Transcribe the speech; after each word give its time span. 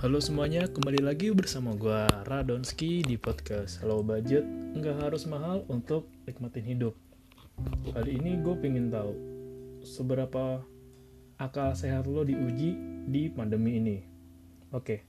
Halo 0.00 0.16
semuanya, 0.16 0.64
kembali 0.64 1.04
lagi 1.04 1.28
bersama 1.28 1.76
gue 1.76 2.08
Radonski 2.24 3.04
di 3.04 3.20
podcast 3.20 3.84
Low 3.84 4.00
Budget. 4.00 4.48
Nggak 4.48 4.96
harus 4.96 5.28
mahal 5.28 5.68
untuk 5.68 6.08
nikmatin 6.24 6.64
hidup. 6.64 6.96
Kali 7.92 8.16
ini 8.16 8.40
gue 8.40 8.56
pengen 8.64 8.88
tahu 8.88 9.12
Seberapa 9.84 10.64
akal 11.36 11.76
sehat 11.76 12.08
lo 12.08 12.24
diuji 12.24 12.80
di 13.12 13.28
pandemi 13.28 13.76
ini? 13.76 14.00
Oke. 14.72 15.04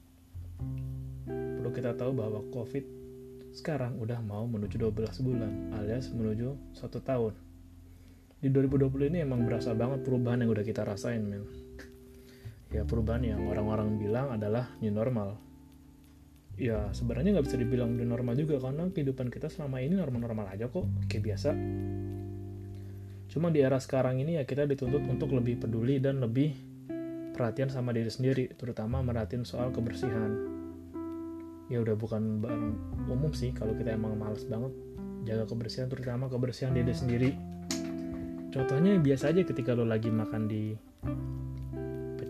Perlu 1.23 1.71
kita 1.71 1.95
tahu 1.95 2.11
bahwa 2.11 2.43
COVID 2.51 2.83
sekarang 3.55 3.95
udah 3.95 4.19
mau 4.19 4.43
menuju 4.43 4.75
12 4.75 5.07
bulan 5.23 5.71
alias 5.71 6.11
menuju 6.11 6.75
satu 6.75 6.99
tahun. 6.99 7.31
Di 8.43 8.51
2020 8.51 9.07
ini 9.07 9.23
emang 9.23 9.47
berasa 9.47 9.71
banget 9.71 10.03
perubahan 10.03 10.43
yang 10.43 10.51
udah 10.51 10.67
kita 10.67 10.83
rasain 10.83 11.23
men 11.23 11.60
ya 12.71 12.87
perubahan 12.87 13.23
yang 13.23 13.43
orang-orang 13.51 13.99
bilang 13.99 14.31
adalah 14.31 14.71
new 14.79 14.91
normal. 14.91 15.35
Ya 16.55 16.87
sebenarnya 16.95 17.35
nggak 17.39 17.47
bisa 17.47 17.59
dibilang 17.59 17.95
new 17.95 18.07
normal 18.07 18.35
juga 18.39 18.59
karena 18.63 18.87
kehidupan 18.87 19.27
kita 19.27 19.51
selama 19.51 19.83
ini 19.83 19.99
normal-normal 19.99 20.51
aja 20.51 20.71
kok 20.71 20.87
kayak 21.11 21.23
biasa. 21.35 21.51
Cuma 23.31 23.47
di 23.47 23.63
era 23.63 23.79
sekarang 23.79 24.19
ini 24.19 24.39
ya 24.39 24.43
kita 24.43 24.67
dituntut 24.67 25.03
untuk 25.07 25.31
lebih 25.31 25.63
peduli 25.63 25.99
dan 25.99 26.19
lebih 26.19 26.51
perhatian 27.31 27.71
sama 27.71 27.95
diri 27.95 28.11
sendiri 28.11 28.51
terutama 28.55 28.99
merhatiin 28.99 29.47
soal 29.47 29.71
kebersihan. 29.71 30.31
Ya 31.71 31.79
udah 31.79 31.95
bukan 31.95 32.43
barang 32.43 32.65
umum 33.07 33.31
sih 33.31 33.55
kalau 33.55 33.71
kita 33.71 33.95
emang 33.95 34.19
males 34.19 34.43
banget 34.43 34.75
jaga 35.23 35.47
kebersihan 35.47 35.87
terutama 35.87 36.27
kebersihan 36.27 36.75
diri 36.75 36.91
sendiri. 36.91 37.31
Contohnya 38.51 38.99
biasa 38.99 39.31
aja 39.31 39.47
ketika 39.47 39.71
lo 39.71 39.87
lagi 39.87 40.11
makan 40.11 40.51
di 40.51 40.75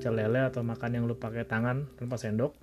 pecel 0.01 0.17
lele 0.17 0.41
atau 0.49 0.65
makan 0.65 0.97
yang 0.97 1.05
lo 1.05 1.13
pakai 1.13 1.45
tangan 1.45 1.85
tanpa 1.93 2.17
sendok. 2.17 2.57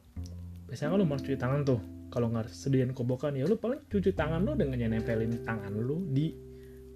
Biasanya 0.66 0.90
kan 0.90 0.98
lo 0.98 1.06
harus 1.06 1.22
cuci 1.22 1.38
tangan 1.38 1.62
tuh. 1.62 1.78
Kalau 2.10 2.34
nggak 2.34 2.50
sediain 2.50 2.90
kobokan 2.90 3.38
ya 3.38 3.46
lo 3.46 3.54
paling 3.54 3.86
cuci 3.86 4.10
tangan 4.10 4.42
lo 4.42 4.58
dengan 4.58 4.90
nempelin 4.90 5.46
tangan 5.46 5.70
lo 5.70 6.02
di 6.02 6.34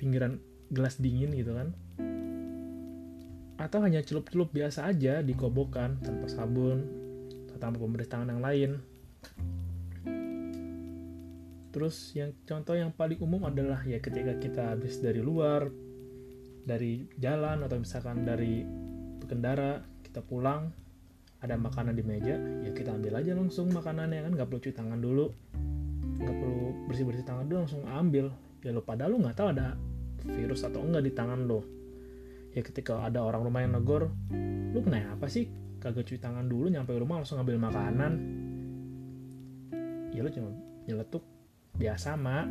pinggiran 0.03 0.35
gelas 0.67 0.99
dingin 0.99 1.31
gitu 1.39 1.55
kan. 1.55 1.71
Atau 3.55 3.87
hanya 3.87 4.03
celup-celup 4.03 4.51
biasa 4.51 4.91
aja 4.91 5.23
di 5.23 5.31
kobokan 5.39 6.03
tanpa 6.03 6.27
sabun 6.27 6.91
atau 7.47 7.57
tanpa 7.63 7.79
pembersih 7.79 8.11
tangan 8.11 8.35
yang 8.35 8.43
lain. 8.43 8.71
Terus 11.71 12.19
yang 12.19 12.35
contoh 12.43 12.75
yang 12.75 12.91
paling 12.91 13.23
umum 13.23 13.47
adalah 13.47 13.79
ya 13.87 14.03
ketika 14.03 14.35
kita 14.43 14.75
habis 14.75 14.99
dari 14.99 15.23
luar, 15.23 15.71
dari 16.67 17.07
jalan 17.15 17.63
atau 17.63 17.79
misalkan 17.79 18.27
dari 18.27 18.67
berkendara 19.23 19.92
kita 20.13 20.21
pulang 20.21 20.69
ada 21.41 21.57
makanan 21.57 21.97
di 21.97 22.05
meja 22.05 22.37
ya 22.37 22.71
kita 22.77 22.93
ambil 22.93 23.19
aja 23.19 23.33
langsung 23.33 23.73
makanannya 23.73 24.29
kan 24.29 24.33
nggak 24.37 24.47
perlu 24.53 24.61
cuci 24.61 24.77
tangan 24.77 25.01
dulu. 25.01 25.27
Nggak 26.21 26.37
perlu 26.37 26.61
bersih 26.87 27.05
bersih 27.09 27.25
tangan 27.25 27.49
dulu 27.49 27.59
langsung 27.65 27.83
ambil. 27.89 28.29
Ya 28.61 28.71
lo 28.77 28.85
padahal 28.85 29.17
lo 29.17 29.25
nggak 29.25 29.37
tahu 29.41 29.49
ada 29.57 29.75
virus 30.29 30.63
atau 30.69 30.85
enggak 30.85 31.03
di 31.03 31.13
tangan 31.17 31.49
lo 31.49 31.83
ya 32.53 32.61
ketika 32.61 33.01
ada 33.01 33.25
orang 33.25 33.43
rumah 33.49 33.61
yang 33.65 33.75
negor 33.75 34.13
lu 34.73 34.81
kenapa 34.85 35.29
sih? 35.29 35.49
Kagak 35.83 36.07
cuci 36.07 36.23
tangan 36.23 36.47
dulu 36.47 36.71
nyampe 36.71 36.95
rumah 36.95 37.19
langsung 37.19 37.43
ngambil 37.43 37.59
makanan. 37.59 38.13
Ya 40.15 40.23
lo 40.23 40.31
cuma 40.31 40.55
nyeletuk 40.87 41.25
biasa 41.75 42.15
mak 42.15 42.47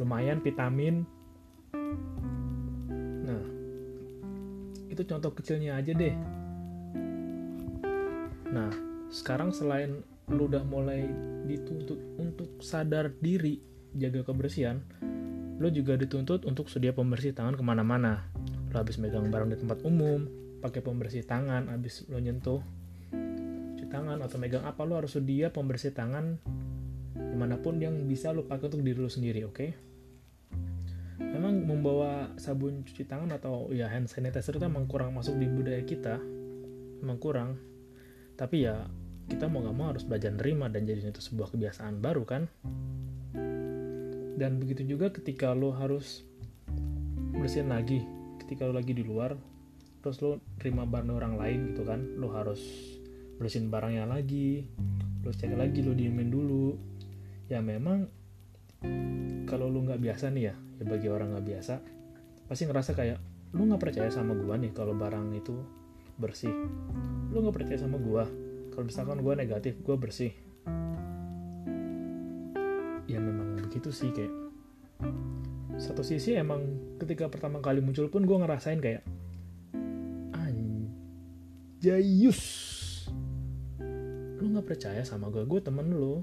lumayan 0.00 0.40
vitamin. 0.40 1.04
Nah, 3.28 3.44
itu 4.88 5.02
contoh 5.04 5.30
kecilnya 5.36 5.76
aja 5.76 5.92
deh. 5.92 6.14
Nah, 8.54 8.70
sekarang 9.10 9.50
selain 9.50 10.06
lu 10.30 10.46
udah 10.46 10.62
mulai 10.62 11.10
dituntut 11.50 11.98
untuk 12.22 12.62
sadar 12.62 13.10
diri 13.18 13.58
jaga 13.98 14.22
kebersihan, 14.22 14.78
lu 15.58 15.66
juga 15.74 15.98
dituntut 15.98 16.46
untuk 16.46 16.70
sedia 16.70 16.94
pembersih 16.94 17.34
tangan 17.34 17.58
ke 17.58 17.62
mana-mana. 17.66 18.30
Lu 18.70 18.78
habis 18.78 19.02
megang 19.02 19.26
barang 19.26 19.50
di 19.50 19.58
tempat 19.58 19.82
umum, 19.82 20.30
pakai 20.62 20.80
pembersih 20.80 21.26
tangan, 21.26 21.66
habis 21.66 22.06
lu 22.06 22.22
nyentuh 22.22 22.62
cuci 23.74 23.90
tangan 23.90 24.22
atau 24.22 24.38
megang 24.38 24.62
apa, 24.62 24.86
lu 24.86 24.94
harus 24.94 25.18
sedia 25.18 25.50
pembersih 25.50 25.90
tangan 25.90 26.38
di 27.14 27.36
mana 27.36 27.58
pun 27.58 27.82
yang 27.82 28.06
bisa 28.06 28.30
lu 28.30 28.46
pakai 28.46 28.70
untuk 28.70 28.86
diri 28.86 28.98
lu 29.02 29.10
sendiri, 29.10 29.42
oke? 29.42 29.54
Okay? 29.58 29.70
memang 31.18 31.66
membawa 31.66 32.30
sabun 32.38 32.86
cuci 32.86 33.06
tangan 33.06 33.30
atau 33.34 33.70
ya 33.74 33.90
hand 33.90 34.06
sanitizer 34.10 34.54
itu 34.54 34.66
emang 34.66 34.86
kurang 34.86 35.14
masuk 35.14 35.34
di 35.38 35.46
budaya 35.50 35.82
kita 35.82 36.18
emang 37.02 37.18
kurang 37.18 37.58
tapi 38.34 38.66
ya 38.66 38.86
kita 39.30 39.48
mau 39.48 39.64
gak 39.64 39.76
mau 39.76 39.88
harus 39.88 40.04
belajar 40.04 40.36
nerima 40.36 40.68
dan 40.68 40.84
jadi 40.84 41.08
itu 41.08 41.22
sebuah 41.22 41.54
kebiasaan 41.54 42.02
baru 42.04 42.22
kan? 42.28 42.42
Dan 44.34 44.58
begitu 44.58 44.84
juga 44.84 45.14
ketika 45.14 45.54
lo 45.54 45.72
harus 45.72 46.26
bersihin 47.34 47.70
lagi 47.70 48.02
ketika 48.42 48.66
lo 48.68 48.76
lagi 48.78 48.94
di 48.94 49.02
luar 49.02 49.34
terus 50.02 50.20
lo 50.20 50.38
terima 50.60 50.84
barang 50.84 51.10
orang 51.10 51.34
lain 51.40 51.58
gitu 51.72 51.82
kan 51.86 52.18
lo 52.20 52.30
harus 52.30 52.60
bersihin 53.40 53.72
barangnya 53.72 54.04
lagi 54.06 54.68
lo 55.24 55.32
cek 55.32 55.56
lagi 55.56 55.80
lo 55.80 55.96
diemin 55.96 56.28
dulu. 56.28 56.76
Ya 57.48 57.60
memang 57.60 58.08
kalau 59.48 59.68
lu 59.68 59.84
nggak 59.86 60.00
biasa 60.00 60.28
nih 60.32 60.52
ya 60.52 60.54
ya 60.80 60.84
bagi 60.84 61.08
orang 61.08 61.36
nggak 61.36 61.46
biasa 61.46 61.74
pasti 62.50 62.68
ngerasa 62.68 62.92
kayak 62.92 63.18
lu 63.54 63.70
nggak 63.70 63.80
percaya 63.80 64.10
sama 64.10 64.34
gua 64.34 64.58
nih 64.58 64.74
kalau 64.74 64.92
barang 64.92 65.32
itu 65.32 65.54
bersih. 66.20 66.54
Lu 67.34 67.42
nggak 67.42 67.56
percaya 67.60 67.78
sama 67.78 67.98
gua? 67.98 68.26
Kalau 68.74 68.84
misalkan 68.86 69.22
gua 69.22 69.34
negatif 69.38 69.78
gua 69.82 69.98
bersih. 69.98 70.30
Ya 73.10 73.20
memang 73.20 73.60
begitu 73.60 73.92
sih 73.92 74.10
kayak 74.14 74.32
satu 75.76 76.06
sisi 76.06 76.38
emang 76.38 76.96
ketika 77.02 77.26
pertama 77.26 77.58
kali 77.58 77.82
muncul 77.82 78.06
pun 78.08 78.24
gua 78.24 78.46
ngerasain 78.46 78.78
kayak 78.78 79.02
anjayus 81.84 82.40
lu 84.44 84.52
nggak 84.52 84.76
percaya 84.76 85.00
sama 85.08 85.32
gue 85.32 85.48
gue 85.48 85.60
temen 85.64 85.88
lu. 85.88 86.20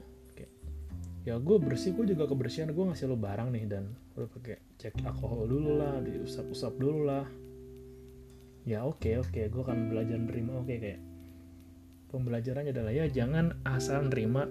Ya 1.21 1.37
gue 1.37 1.57
bersih 1.61 1.93
gue 1.93 2.17
juga 2.17 2.25
kebersihan 2.25 2.73
gue 2.73 2.81
ngasih 2.81 3.05
lo 3.09 3.17
barang 3.17 3.49
nih. 3.53 3.65
Dan 3.65 3.93
udah 4.17 4.29
pakai 4.29 4.57
cek 4.77 5.05
alkohol 5.05 5.45
dulu 5.49 5.77
lah 5.77 6.01
diusap-usap 6.01 6.77
dulu 6.81 7.05
lah 7.05 7.25
ya 8.71 8.87
oke 8.87 9.03
okay, 9.03 9.13
oke. 9.19 9.35
Okay, 9.35 9.51
gue 9.51 9.61
akan 9.67 9.91
belajar 9.91 10.15
nerima. 10.15 10.55
Oke 10.55 10.71
okay, 10.71 10.77
kayak 10.79 10.99
pembelajarannya 12.11 12.71
adalah 12.71 12.91
ya 12.95 13.05
jangan 13.11 13.59
asal 13.67 14.07
nerima 14.07 14.47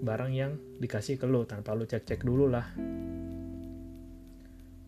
barang 0.00 0.32
yang 0.34 0.58
dikasih 0.82 1.18
ke 1.20 1.26
lo 1.30 1.46
tanpa 1.46 1.78
lo 1.78 1.86
cek-cek 1.86 2.26
dulu 2.26 2.50
lah. 2.50 2.66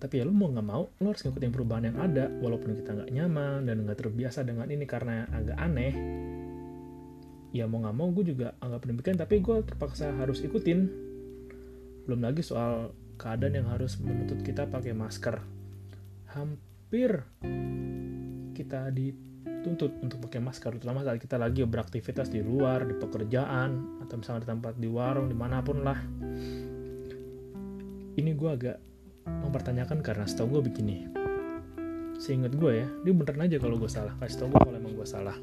Tapi 0.02 0.14
ya 0.18 0.26
lo 0.26 0.34
mau 0.34 0.50
nggak 0.50 0.66
mau 0.66 0.90
lo 0.98 1.06
harus 1.06 1.22
ngikutin 1.22 1.52
perubahan 1.54 1.94
yang 1.94 1.98
ada 2.02 2.26
walaupun 2.42 2.74
kita 2.74 2.90
nggak 2.90 3.10
nyaman 3.14 3.70
dan 3.70 3.86
nggak 3.86 3.98
terbiasa 4.02 4.42
dengan 4.42 4.66
ini 4.66 4.82
karena 4.82 5.30
agak 5.30 5.58
aneh. 5.62 5.94
Ya 7.54 7.70
mau 7.70 7.78
nggak 7.84 7.94
mau 7.94 8.10
gue 8.10 8.34
juga 8.34 8.58
anggap 8.58 8.82
demikian 8.82 9.14
tapi 9.14 9.38
gue 9.38 9.62
terpaksa 9.62 10.10
harus 10.18 10.42
ikutin. 10.42 10.90
Belum 12.10 12.18
lagi 12.18 12.42
soal 12.42 12.90
keadaan 13.14 13.62
yang 13.62 13.68
harus 13.70 13.94
menuntut 14.02 14.42
kita 14.42 14.66
pakai 14.66 14.90
masker. 14.90 15.38
Hampir 16.34 17.22
kita 18.52 18.92
dituntut 18.92 19.98
untuk 20.04 20.28
pakai 20.28 20.40
masker, 20.44 20.78
terutama 20.78 21.02
saat 21.02 21.18
kita 21.18 21.40
lagi 21.40 21.64
beraktivitas 21.64 22.28
di 22.30 22.44
luar, 22.44 22.84
di 22.86 22.94
pekerjaan, 22.96 24.00
atau 24.04 24.14
misalnya 24.20 24.44
di 24.44 24.48
tempat 24.52 24.74
di 24.78 24.88
warung, 24.88 25.26
di 25.26 25.36
mana 25.36 25.64
pun 25.64 25.80
lah. 25.80 25.98
Ini 28.12 28.30
gue 28.36 28.50
agak 28.52 28.76
mempertanyakan 29.26 30.04
karena 30.04 30.28
setahu 30.28 30.60
gue 30.60 30.62
begini. 30.68 30.96
Seingat 32.20 32.54
gue 32.54 32.84
ya, 32.84 32.88
dia 33.02 33.12
beneran 33.16 33.48
aja 33.48 33.56
kalau 33.58 33.80
gue 33.80 33.90
salah. 33.90 34.14
Kasih 34.20 34.44
tau 34.44 34.48
gue 34.52 34.60
kalau 34.60 34.78
emang 34.78 34.94
gue 34.94 35.08
salah. 35.08 35.34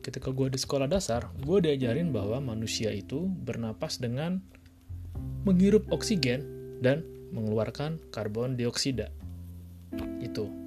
Ketika 0.00 0.32
gue 0.32 0.48
di 0.48 0.58
sekolah 0.58 0.88
dasar, 0.88 1.28
gue 1.38 1.58
diajarin 1.60 2.10
bahwa 2.10 2.40
manusia 2.40 2.90
itu 2.90 3.28
bernapas 3.28 4.00
dengan 4.00 4.40
menghirup 5.44 5.86
oksigen 5.92 6.42
dan 6.80 7.04
mengeluarkan 7.30 8.00
karbon 8.10 8.56
dioksida. 8.56 9.12
Itu. 10.18 10.59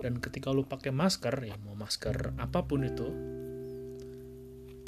Dan 0.00 0.18
ketika 0.18 0.48
lu 0.50 0.64
pakai 0.64 0.90
masker, 0.90 1.32
ya 1.44 1.56
mau 1.60 1.76
masker 1.76 2.32
apa 2.40 2.64
pun 2.64 2.84
itu, 2.88 3.08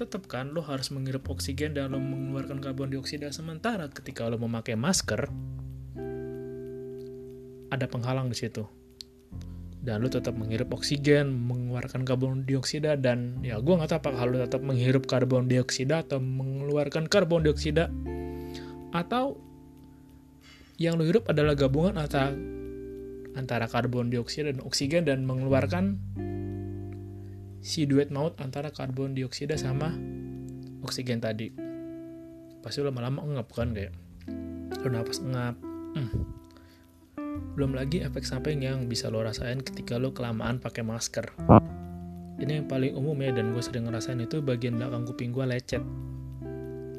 tetap 0.01 0.25
kan 0.27 0.51
lo 0.51 0.65
harus 0.65 0.89
menghirup 0.91 1.29
oksigen 1.29 1.77
dan 1.77 1.93
lo 1.93 2.01
mengeluarkan 2.01 2.59
karbon 2.59 2.91
dioksida. 2.91 3.29
Sementara 3.31 3.93
ketika 3.93 4.27
lo 4.27 4.41
memakai 4.41 4.75
masker 4.75 5.29
ada 7.73 7.87
penghalang 7.89 8.29
di 8.33 8.37
situ. 8.37 8.65
Dan 9.83 9.99
lo 9.99 10.07
tetap 10.07 10.39
menghirup 10.39 10.71
oksigen 10.79 11.35
mengeluarkan 11.35 12.07
karbon 12.07 12.47
dioksida 12.47 12.95
dan 12.95 13.43
ya 13.43 13.59
gue 13.59 13.75
nggak 13.75 13.91
tahu 13.91 13.99
apakah 13.99 14.23
lo 14.31 14.39
tetap 14.39 14.63
menghirup 14.63 15.11
karbon 15.11 15.51
dioksida 15.51 16.07
atau 16.07 16.23
mengeluarkan 16.23 17.11
karbon 17.11 17.43
dioksida. 17.43 17.91
Atau 18.95 19.43
yang 20.79 20.97
lo 20.99 21.05
hirup 21.07 21.27
adalah 21.27 21.59
gabungan 21.59 21.99
antara 21.99 22.31
antara 23.33 23.69
karbon 23.69 24.13
dioksida 24.13 24.53
dan 24.53 24.61
oksigen 24.65 25.09
dan 25.09 25.25
mengeluarkan 25.25 25.97
si 27.63 27.87
duet 27.87 28.11
maut 28.11 28.37
antara 28.43 28.75
karbon 28.75 29.15
dioksida 29.15 29.57
sama 29.57 29.95
oksigen 30.83 31.23
tadi. 31.23 31.55
Pasti 32.61 32.83
lama-lama 32.83 33.23
ngap 33.23 33.49
kan 33.55 33.73
kayak 33.73 33.95
lo 34.83 34.89
nafas 34.91 35.23
ngap. 35.23 35.57
Hmm. 35.93 36.11
belum 37.53 37.77
lagi 37.77 38.01
efek 38.01 38.25
samping 38.25 38.65
yang 38.65 38.89
bisa 38.89 39.13
lo 39.13 39.21
rasain 39.21 39.61
ketika 39.61 40.01
lo 40.01 40.17
kelamaan 40.17 40.57
pakai 40.57 40.81
masker. 40.81 41.37
Ini 42.41 42.65
yang 42.65 42.67
paling 42.67 42.97
umum 42.97 43.13
ya 43.21 43.29
dan 43.29 43.53
gue 43.53 43.61
sering 43.61 43.93
ngerasain 43.93 44.17
itu 44.25 44.41
bagian 44.41 44.81
belakang 44.81 45.05
kuping 45.05 45.37
gue 45.37 45.45
lecet. 45.45 45.85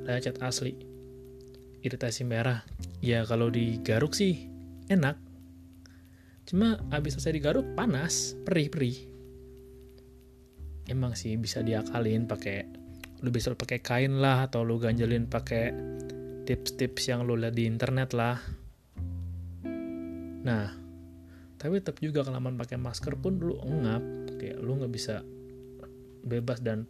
Lecet 0.06 0.38
asli. 0.46 0.78
Iritasi 1.82 2.22
merah. 2.24 2.62
Ya 3.02 3.26
kalau 3.26 3.50
digaruk 3.50 4.14
sih 4.14 4.46
enak 4.94 5.18
cuma 6.44 6.76
abis 6.92 7.16
selesai 7.16 7.40
digaruk 7.40 7.68
panas 7.76 8.36
perih 8.44 8.68
perih 8.68 8.98
emang 10.92 11.16
sih 11.16 11.40
bisa 11.40 11.64
diakalin 11.64 12.28
pakai 12.28 12.68
lu 13.24 13.32
bisa 13.32 13.56
pakai 13.56 13.80
kain 13.80 14.20
lah 14.20 14.52
atau 14.52 14.68
lu 14.68 14.76
ganjelin 14.76 15.32
pakai 15.32 15.72
tips-tips 16.44 17.08
yang 17.08 17.24
lu 17.24 17.40
lihat 17.40 17.56
di 17.56 17.64
internet 17.64 18.12
lah. 18.12 18.36
Nah 20.44 20.76
tapi 21.56 21.80
tetap 21.80 22.04
juga 22.04 22.28
kelamaan 22.28 22.60
pakai 22.60 22.76
masker 22.76 23.16
pun 23.16 23.40
lu 23.40 23.56
engap 23.64 24.04
kayak 24.36 24.60
lu 24.60 24.76
nggak 24.76 24.92
bisa 24.92 25.24
bebas 26.28 26.60
dan 26.60 26.84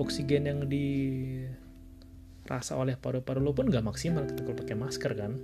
oksigen 0.00 0.48
yang 0.48 0.64
dirasa 0.72 2.72
oleh 2.80 2.96
paru-paru 2.96 3.44
lu 3.44 3.52
pun 3.52 3.68
nggak 3.68 3.84
maksimal 3.84 4.24
ketika 4.24 4.48
lu 4.48 4.56
pakai 4.56 4.76
masker 4.80 5.12
kan. 5.12 5.36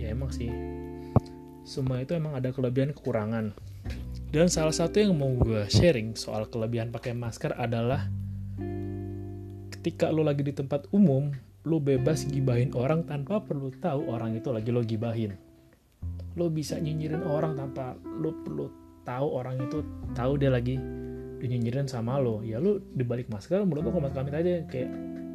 Ya 0.00 0.08
emang 0.08 0.32
sih 0.32 0.48
semua 1.62 2.02
itu 2.02 2.14
emang 2.14 2.34
ada 2.34 2.50
kelebihan 2.50 2.90
kekurangan 2.94 3.54
dan 4.32 4.48
salah 4.48 4.72
satu 4.72 4.96
yang 4.96 5.12
mau 5.12 5.28
gue 5.36 5.68
sharing 5.68 6.16
soal 6.16 6.48
kelebihan 6.48 6.88
pakai 6.88 7.12
masker 7.12 7.52
adalah 7.52 8.08
ketika 9.68 10.08
lo 10.08 10.24
lagi 10.24 10.40
di 10.40 10.56
tempat 10.56 10.88
umum, 10.96 11.28
lo 11.68 11.76
bebas 11.76 12.24
gibahin 12.24 12.72
orang 12.72 13.04
tanpa 13.04 13.44
perlu 13.44 13.68
tahu 13.76 14.08
orang 14.08 14.32
itu 14.32 14.48
lagi 14.48 14.72
lo 14.72 14.80
gibahin. 14.80 15.36
Lo 16.32 16.48
bisa 16.48 16.80
nyinyirin 16.80 17.20
orang 17.28 17.60
tanpa 17.60 17.92
lo 18.00 18.32
perlu 18.40 18.72
tahu 19.04 19.26
orang 19.36 19.60
itu 19.60 19.84
tahu 20.16 20.40
dia 20.40 20.48
lagi 20.48 20.80
dinyinyirin 21.42 21.84
sama 21.84 22.16
lo. 22.16 22.40
Ya 22.40 22.56
lo 22.56 22.80
dibalik 22.96 23.28
masker, 23.28 23.60
menurut 23.68 23.84
lo 23.84 23.90
komat 23.92 24.16
kamit 24.16 24.32
aja 24.32 24.64
kayak 24.64 24.88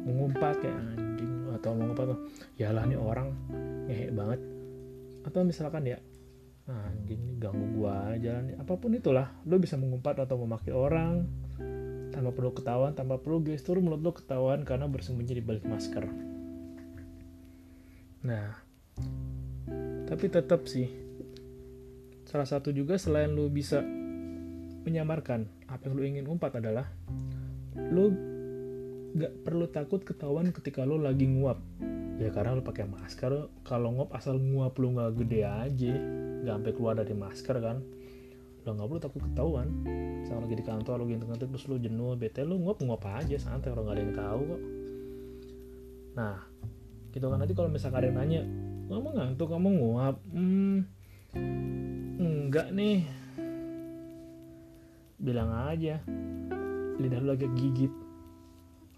mengumpat 0.08 0.58
kayak 0.58 0.74
anjing 0.74 1.54
atau 1.54 1.70
mengumpat 1.70 2.18
ya 2.58 2.74
lah 2.74 2.82
nih 2.82 2.98
orang 2.98 3.30
ngehe 3.86 4.10
banget. 4.10 4.42
Atau 5.22 5.46
misalkan 5.46 5.86
ya 5.86 6.02
anjing 6.68 7.24
nih 7.24 7.36
ganggu 7.40 7.64
gua 7.80 8.12
jalan 8.20 8.52
apa 8.60 8.76
pun 8.76 8.92
itulah 8.92 9.32
lo 9.48 9.56
bisa 9.56 9.80
mengumpat 9.80 10.20
atau 10.20 10.36
memaki 10.36 10.68
orang 10.68 11.24
tanpa 12.12 12.30
perlu 12.36 12.52
ketahuan 12.52 12.92
tanpa 12.92 13.16
perlu 13.16 13.40
gestur 13.40 13.80
mulut 13.80 14.04
lo 14.04 14.12
ketahuan 14.12 14.68
karena 14.68 14.84
bersembunyi 14.84 15.40
di 15.40 15.44
balik 15.44 15.64
masker. 15.64 16.04
Nah 18.28 18.52
tapi 20.08 20.26
tetap 20.28 20.68
sih 20.68 20.88
salah 22.28 22.44
satu 22.44 22.68
juga 22.72 23.00
selain 23.00 23.32
lo 23.32 23.48
bisa 23.48 23.80
menyamarkan 24.84 25.48
apa 25.68 25.88
yang 25.88 25.94
lo 25.96 26.02
ingin 26.04 26.26
umpat 26.28 26.60
adalah 26.60 26.88
lo 27.92 28.12
gak 29.16 29.32
perlu 29.44 29.68
takut 29.72 30.04
ketahuan 30.04 30.52
ketika 30.52 30.84
lo 30.84 31.00
lagi 31.00 31.24
nguap 31.24 31.60
ya 32.18 32.34
karena 32.34 32.58
lo 32.58 32.66
pakai 32.66 32.90
masker 32.90 33.62
kalau 33.62 33.94
nguap 33.94 34.10
asal 34.18 34.42
nguap 34.42 34.74
lo 34.82 34.90
nggak 34.90 35.22
gede 35.22 35.46
aja 35.46 35.94
nggak 36.42 36.54
sampai 36.58 36.72
keluar 36.74 36.94
dari 36.98 37.14
masker 37.14 37.56
kan. 37.62 37.78
Lo 38.66 38.74
nggak 38.74 38.86
perlu 38.90 39.00
takut 39.00 39.22
ketahuan. 39.22 39.68
Misalnya 40.22 40.42
lagi 40.44 40.56
di 40.58 40.64
kantor 40.66 40.94
lo 40.98 41.04
gitu 41.06 41.24
ngantuk 41.24 41.48
terus 41.54 41.66
lo 41.70 41.76
jenuh 41.78 42.18
bete 42.18 42.42
lo 42.42 42.58
nguap 42.58 42.82
nguap 42.82 43.02
aja 43.22 43.38
santai 43.38 43.70
orang 43.70 43.86
nggak 43.86 43.96
ada 43.96 44.02
yang 44.02 44.14
tahu 44.18 44.40
kok. 44.42 44.62
Nah 46.18 46.36
gitu 47.14 47.26
kan. 47.30 47.38
Nanti 47.38 47.54
kalau 47.54 47.70
misalnya 47.70 47.96
ada 48.02 48.06
yang 48.10 48.18
nanya 48.18 48.42
kamu 48.88 49.08
ngantuk 49.14 49.48
kamu 49.54 49.68
nguap? 49.78 50.16
Hmm 50.34 50.78
enggak 52.18 52.74
nih. 52.74 53.06
Bilang 55.22 55.50
aja. 55.70 56.02
Lidah 56.98 57.18
lo 57.22 57.38
lagi 57.38 57.46
gigit. 57.54 57.92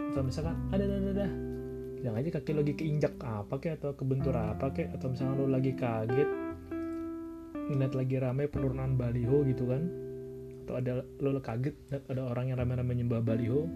Atau 0.00 0.24
misalkan 0.24 0.56
ada 0.72 0.88
ada 0.88 0.96
ada 1.12 1.49
bilang 2.00 2.16
aja 2.16 2.40
kaki 2.40 2.52
lagi 2.56 2.72
keinjak 2.72 3.14
apa 3.20 3.60
kek 3.60 3.76
atau 3.76 3.92
kebentur 3.92 4.32
apa 4.32 4.72
kek 4.72 4.88
atau 4.96 5.12
misalnya 5.12 5.34
lo 5.36 5.46
lagi 5.52 5.72
kaget 5.76 6.30
ngeliat 7.70 7.94
lagi 7.94 8.16
rame 8.16 8.44
penurunan 8.48 8.96
baliho 8.96 9.44
gitu 9.44 9.68
kan 9.68 9.84
atau 10.64 10.74
ada 10.80 11.04
lo 11.20 11.40
kaget 11.44 11.76
ada 12.08 12.24
orang 12.24 12.50
yang 12.50 12.56
rame-rame 12.58 12.92
nyembah 13.04 13.20
baliho 13.20 13.68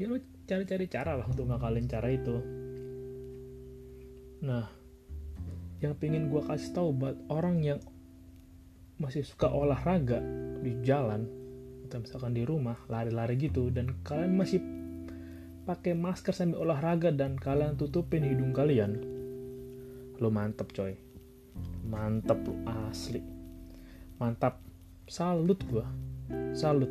ya 0.00 0.08
lo 0.08 0.16
cari-cari 0.48 0.90
cara 0.90 1.14
lah 1.14 1.26
untuk 1.30 1.46
ngakalin 1.46 1.86
cara 1.86 2.08
itu. 2.10 2.36
Nah 4.42 4.66
yang 5.78 5.94
pengen 5.94 6.26
gue 6.26 6.42
kasih 6.42 6.74
tahu 6.74 6.90
buat 6.96 7.16
orang 7.30 7.62
yang 7.62 7.80
masih 9.00 9.24
suka 9.24 9.48
olahraga 9.48 10.20
di 10.60 10.76
jalan 10.84 11.24
atau 11.88 12.04
misalkan 12.04 12.36
di 12.36 12.44
rumah 12.44 12.76
lari-lari 12.88 13.36
gitu 13.40 13.72
dan 13.72 13.96
kalian 14.04 14.36
masih 14.36 14.60
pakai 15.70 15.94
masker 15.94 16.34
sambil 16.34 16.66
olahraga 16.66 17.14
dan 17.14 17.38
kalian 17.38 17.78
tutupin 17.78 18.26
hidung 18.26 18.50
kalian. 18.50 18.98
Lo 20.18 20.26
mantep 20.26 20.74
coy. 20.74 20.98
Mantep 21.86 22.42
lu 22.42 22.58
asli. 22.90 23.22
Mantap. 24.18 24.58
Salut 25.06 25.62
gue 25.70 25.86
salut. 26.54 26.90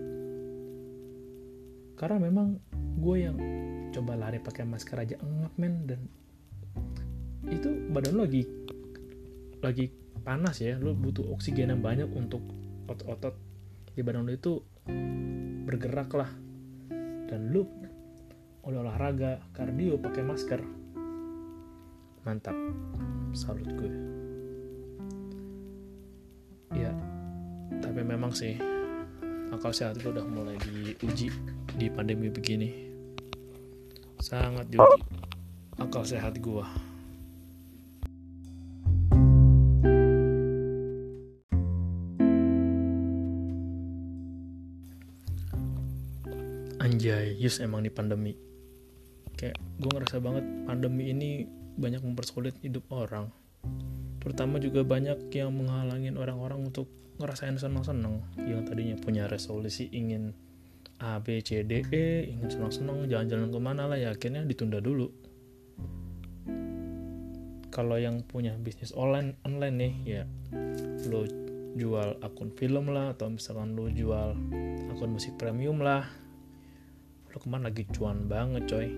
Karena 2.00 2.18
memang 2.24 2.56
gue 2.96 3.18
yang 3.20 3.38
coba 3.92 4.16
lari 4.16 4.40
pakai 4.40 4.64
masker 4.64 4.96
aja 4.96 5.16
engap 5.20 5.54
men. 5.60 5.84
Dan 5.84 6.02
itu 7.52 7.92
badan 7.92 8.16
lo 8.16 8.24
lagi 8.24 8.48
lagi 9.60 9.92
panas 10.24 10.64
ya. 10.64 10.80
Lo 10.80 10.96
butuh 10.96 11.28
oksigen 11.36 11.76
yang 11.76 11.84
banyak 11.84 12.08
untuk 12.16 12.40
otot-otot 12.88 13.36
di 13.92 14.00
badan 14.00 14.24
lo 14.24 14.32
itu 14.32 14.64
bergerak 15.68 16.16
lah. 16.16 16.32
Dan 17.28 17.52
lo 17.52 17.68
oleh 18.66 18.78
olahraga 18.80 19.40
kardio 19.56 19.96
pakai 20.00 20.24
masker. 20.24 20.62
Mantap. 22.28 22.56
Salut 23.32 23.68
gue. 23.68 23.92
Ya 26.76 26.94
tapi 27.80 28.06
memang 28.06 28.34
sih 28.36 28.60
akal 29.50 29.74
sehat 29.74 29.98
itu 29.98 30.14
udah 30.14 30.26
mulai 30.28 30.58
diuji 30.62 31.34
di 31.78 31.88
pandemi 31.90 32.30
begini. 32.30 32.70
Sangat 34.20 34.68
diuji. 34.70 35.02
Akal 35.80 36.04
sehat 36.04 36.38
gue 36.44 36.66
anjay 46.90 47.38
yes 47.40 47.64
emang 47.64 47.86
di 47.86 47.92
pandemi 47.94 48.34
kayak 49.40 49.56
gue 49.80 49.88
ngerasa 49.96 50.20
banget 50.20 50.44
pandemi 50.68 51.16
ini 51.16 51.48
banyak 51.80 52.04
mempersulit 52.04 52.60
hidup 52.60 52.84
orang. 52.92 53.32
Terutama 54.20 54.60
juga 54.60 54.84
banyak 54.84 55.32
yang 55.32 55.56
menghalangin 55.56 56.20
orang-orang 56.20 56.68
untuk 56.68 56.92
ngerasain 57.24 57.56
senang-senang. 57.56 58.20
Yang 58.36 58.68
tadinya 58.68 58.96
punya 59.00 59.32
resolusi 59.32 59.88
ingin 59.96 60.36
A, 61.00 61.24
B, 61.24 61.40
C, 61.40 61.64
D, 61.64 61.88
E 61.88 62.28
ingin 62.28 62.52
senang-senang 62.52 63.08
jalan-jalan 63.08 63.48
ke 63.48 63.60
mana 63.64 63.88
lah 63.88 63.96
ya 63.96 64.12
akhirnya 64.12 64.44
ditunda 64.44 64.84
dulu. 64.84 65.08
Kalau 67.72 67.96
yang 67.96 68.28
punya 68.28 68.60
bisnis 68.60 68.92
online 68.92 69.40
online 69.48 69.76
nih 69.80 69.94
ya 70.04 70.24
lo 71.08 71.24
jual 71.80 72.20
akun 72.20 72.52
film 72.60 72.92
lah 72.92 73.16
atau 73.16 73.32
misalkan 73.32 73.72
lo 73.72 73.88
jual 73.88 74.36
akun 74.92 75.16
musik 75.16 75.40
premium 75.40 75.80
lah 75.80 76.04
lo 77.30 77.38
ke 77.38 77.48
mana 77.48 77.70
lagi 77.70 77.86
cuan 77.94 78.26
banget 78.26 78.66
coy 78.66 78.90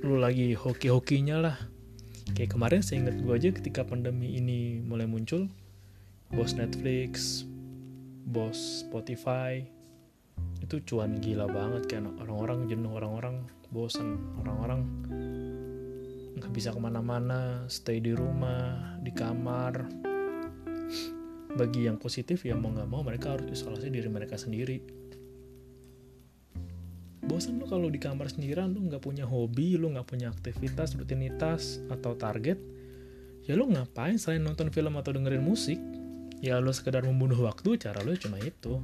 lo 0.00 0.16
lagi 0.16 0.56
hoki-hokinya 0.56 1.36
lah. 1.44 1.56
Kayak 2.32 2.56
kemarin 2.56 2.80
saya 2.80 3.04
ingat 3.04 3.20
gue 3.20 3.34
aja 3.36 3.50
ketika 3.52 3.84
pandemi 3.84 4.32
ini 4.32 4.80
mulai 4.80 5.04
muncul 5.04 5.44
bos 6.32 6.56
Netflix 6.56 7.44
bos 8.24 8.86
Spotify 8.86 9.60
itu 10.62 10.80
cuan 10.88 11.20
gila 11.20 11.50
banget 11.50 11.90
kayak 11.90 12.16
orang-orang 12.16 12.64
jenuh 12.70 12.96
orang-orang 12.96 13.44
bosan 13.68 14.16
orang-orang. 14.40 14.80
Nggak 16.40 16.52
bisa 16.56 16.72
ke 16.72 16.80
mana-mana 16.80 17.68
stay 17.68 18.00
di 18.00 18.16
rumah 18.16 18.96
di 19.04 19.12
kamar. 19.12 19.84
Bagi 21.60 21.90
yang 21.90 22.00
positif 22.00 22.48
ya 22.48 22.56
mau 22.56 22.72
nggak 22.72 22.88
mau 22.88 23.04
mereka 23.04 23.36
harus 23.36 23.52
isolasi 23.52 23.92
diri 23.92 24.08
mereka 24.08 24.40
sendiri 24.40 24.99
bosan 27.30 27.62
lo 27.62 27.70
kalau 27.70 27.86
di 27.86 28.02
kamar 28.02 28.26
sendirian 28.26 28.74
lo 28.74 28.82
nggak 28.82 29.06
punya 29.06 29.22
hobi 29.22 29.78
lo 29.78 29.86
nggak 29.94 30.02
punya 30.02 30.34
aktivitas 30.34 30.98
rutinitas 30.98 31.78
atau 31.86 32.18
target 32.18 32.58
ya 33.46 33.54
lo 33.54 33.70
ngapain 33.70 34.18
selain 34.18 34.42
nonton 34.42 34.74
film 34.74 34.98
atau 34.98 35.14
dengerin 35.14 35.42
musik? 35.42 35.78
Ya 36.42 36.58
lo 36.58 36.72
sekedar 36.72 37.04
membunuh 37.06 37.38
waktu 37.46 37.76
cara 37.76 38.00
lo 38.02 38.16
cuma 38.16 38.40
itu. 38.40 38.80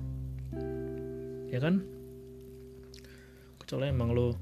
Ya 1.49 1.59
kan? 1.59 1.83
Kecuali 3.63 3.91
emang 3.91 4.15
lo 4.15 4.39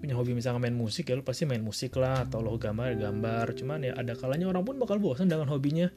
punya 0.00 0.16
hobi 0.16 0.32
misalnya 0.32 0.64
main 0.64 0.76
musik 0.76 1.12
ya 1.12 1.18
lo 1.18 1.26
pasti 1.26 1.44
main 1.44 1.60
musik 1.60 1.92
lah 1.98 2.24
atau 2.24 2.40
lo 2.40 2.56
gambar 2.56 2.96
gambar 2.96 3.52
cuman 3.52 3.84
ya 3.84 3.92
ada 3.98 4.16
kalanya 4.16 4.48
orang 4.48 4.64
pun 4.64 4.76
bakal 4.78 5.02
bosan 5.02 5.26
dengan 5.26 5.50
hobinya. 5.50 5.90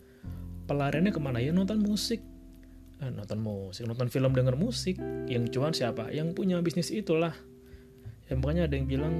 Pelariannya 0.63 1.11
ke 1.11 1.19
mana 1.19 1.43
ya 1.43 1.51
nonton 1.51 1.83
musik 1.83 2.32
nonton 3.09 3.39
musik. 3.41 3.83
Nonton 3.89 4.07
film 4.07 4.31
denger 4.31 4.55
musik. 4.55 4.95
Yang 5.27 5.57
cuan 5.57 5.73
siapa? 5.73 6.13
Yang 6.13 6.37
punya 6.37 6.61
bisnis 6.61 6.93
itulah. 6.93 7.33
Ya 8.29 8.39
makanya 8.39 8.71
ada 8.71 8.75
yang 8.79 8.87
bilang 8.87 9.15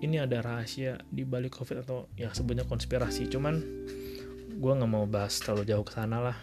ini 0.00 0.20
ada 0.20 0.44
rahasia 0.44 1.00
di 1.08 1.24
balik 1.24 1.56
covid 1.56 1.84
atau 1.84 2.08
ya 2.16 2.32
sebutnya 2.32 2.64
konspirasi. 2.68 3.28
Cuman 3.28 3.60
gue 4.54 4.72
nggak 4.72 4.90
mau 4.90 5.08
bahas 5.08 5.40
terlalu 5.40 5.68
jauh 5.68 5.84
ke 5.84 5.92
sana 5.96 6.20
lah. 6.20 6.36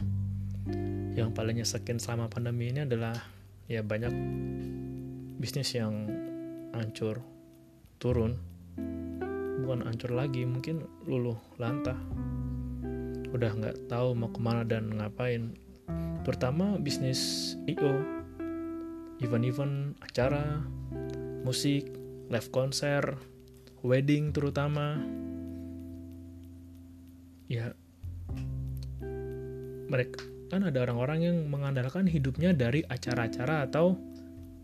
Yang 1.14 1.30
paling 1.34 1.62
nyesekin 1.62 1.98
selama 2.02 2.30
pandemi 2.32 2.70
ini 2.70 2.86
adalah 2.86 3.14
ya 3.70 3.86
banyak 3.86 4.14
bisnis 5.38 5.74
yang 5.78 6.10
hancur 6.74 7.22
turun. 8.02 8.38
Bukan 9.62 9.86
hancur 9.86 10.14
lagi 10.18 10.42
mungkin 10.44 10.86
luluh 11.06 11.38
lantah. 11.62 11.98
Udah 13.32 13.52
nggak 13.56 13.88
tahu 13.88 14.18
mau 14.18 14.34
ke 14.34 14.40
mana 14.42 14.66
dan 14.68 14.92
ngapain 14.92 15.56
terutama 16.22 16.78
bisnis 16.78 17.54
IO 17.66 18.22
event-event 19.22 19.98
acara 20.02 20.62
musik 21.46 21.90
live 22.30 22.50
konser 22.54 23.18
wedding 23.86 24.34
terutama. 24.34 24.98
Ya 27.52 27.76
mereka 29.92 30.24
kan 30.48 30.64
ada 30.68 30.84
orang-orang 30.88 31.20
yang 31.24 31.38
mengandalkan 31.52 32.08
hidupnya 32.08 32.56
dari 32.56 32.84
acara-acara 32.88 33.68
atau 33.68 34.00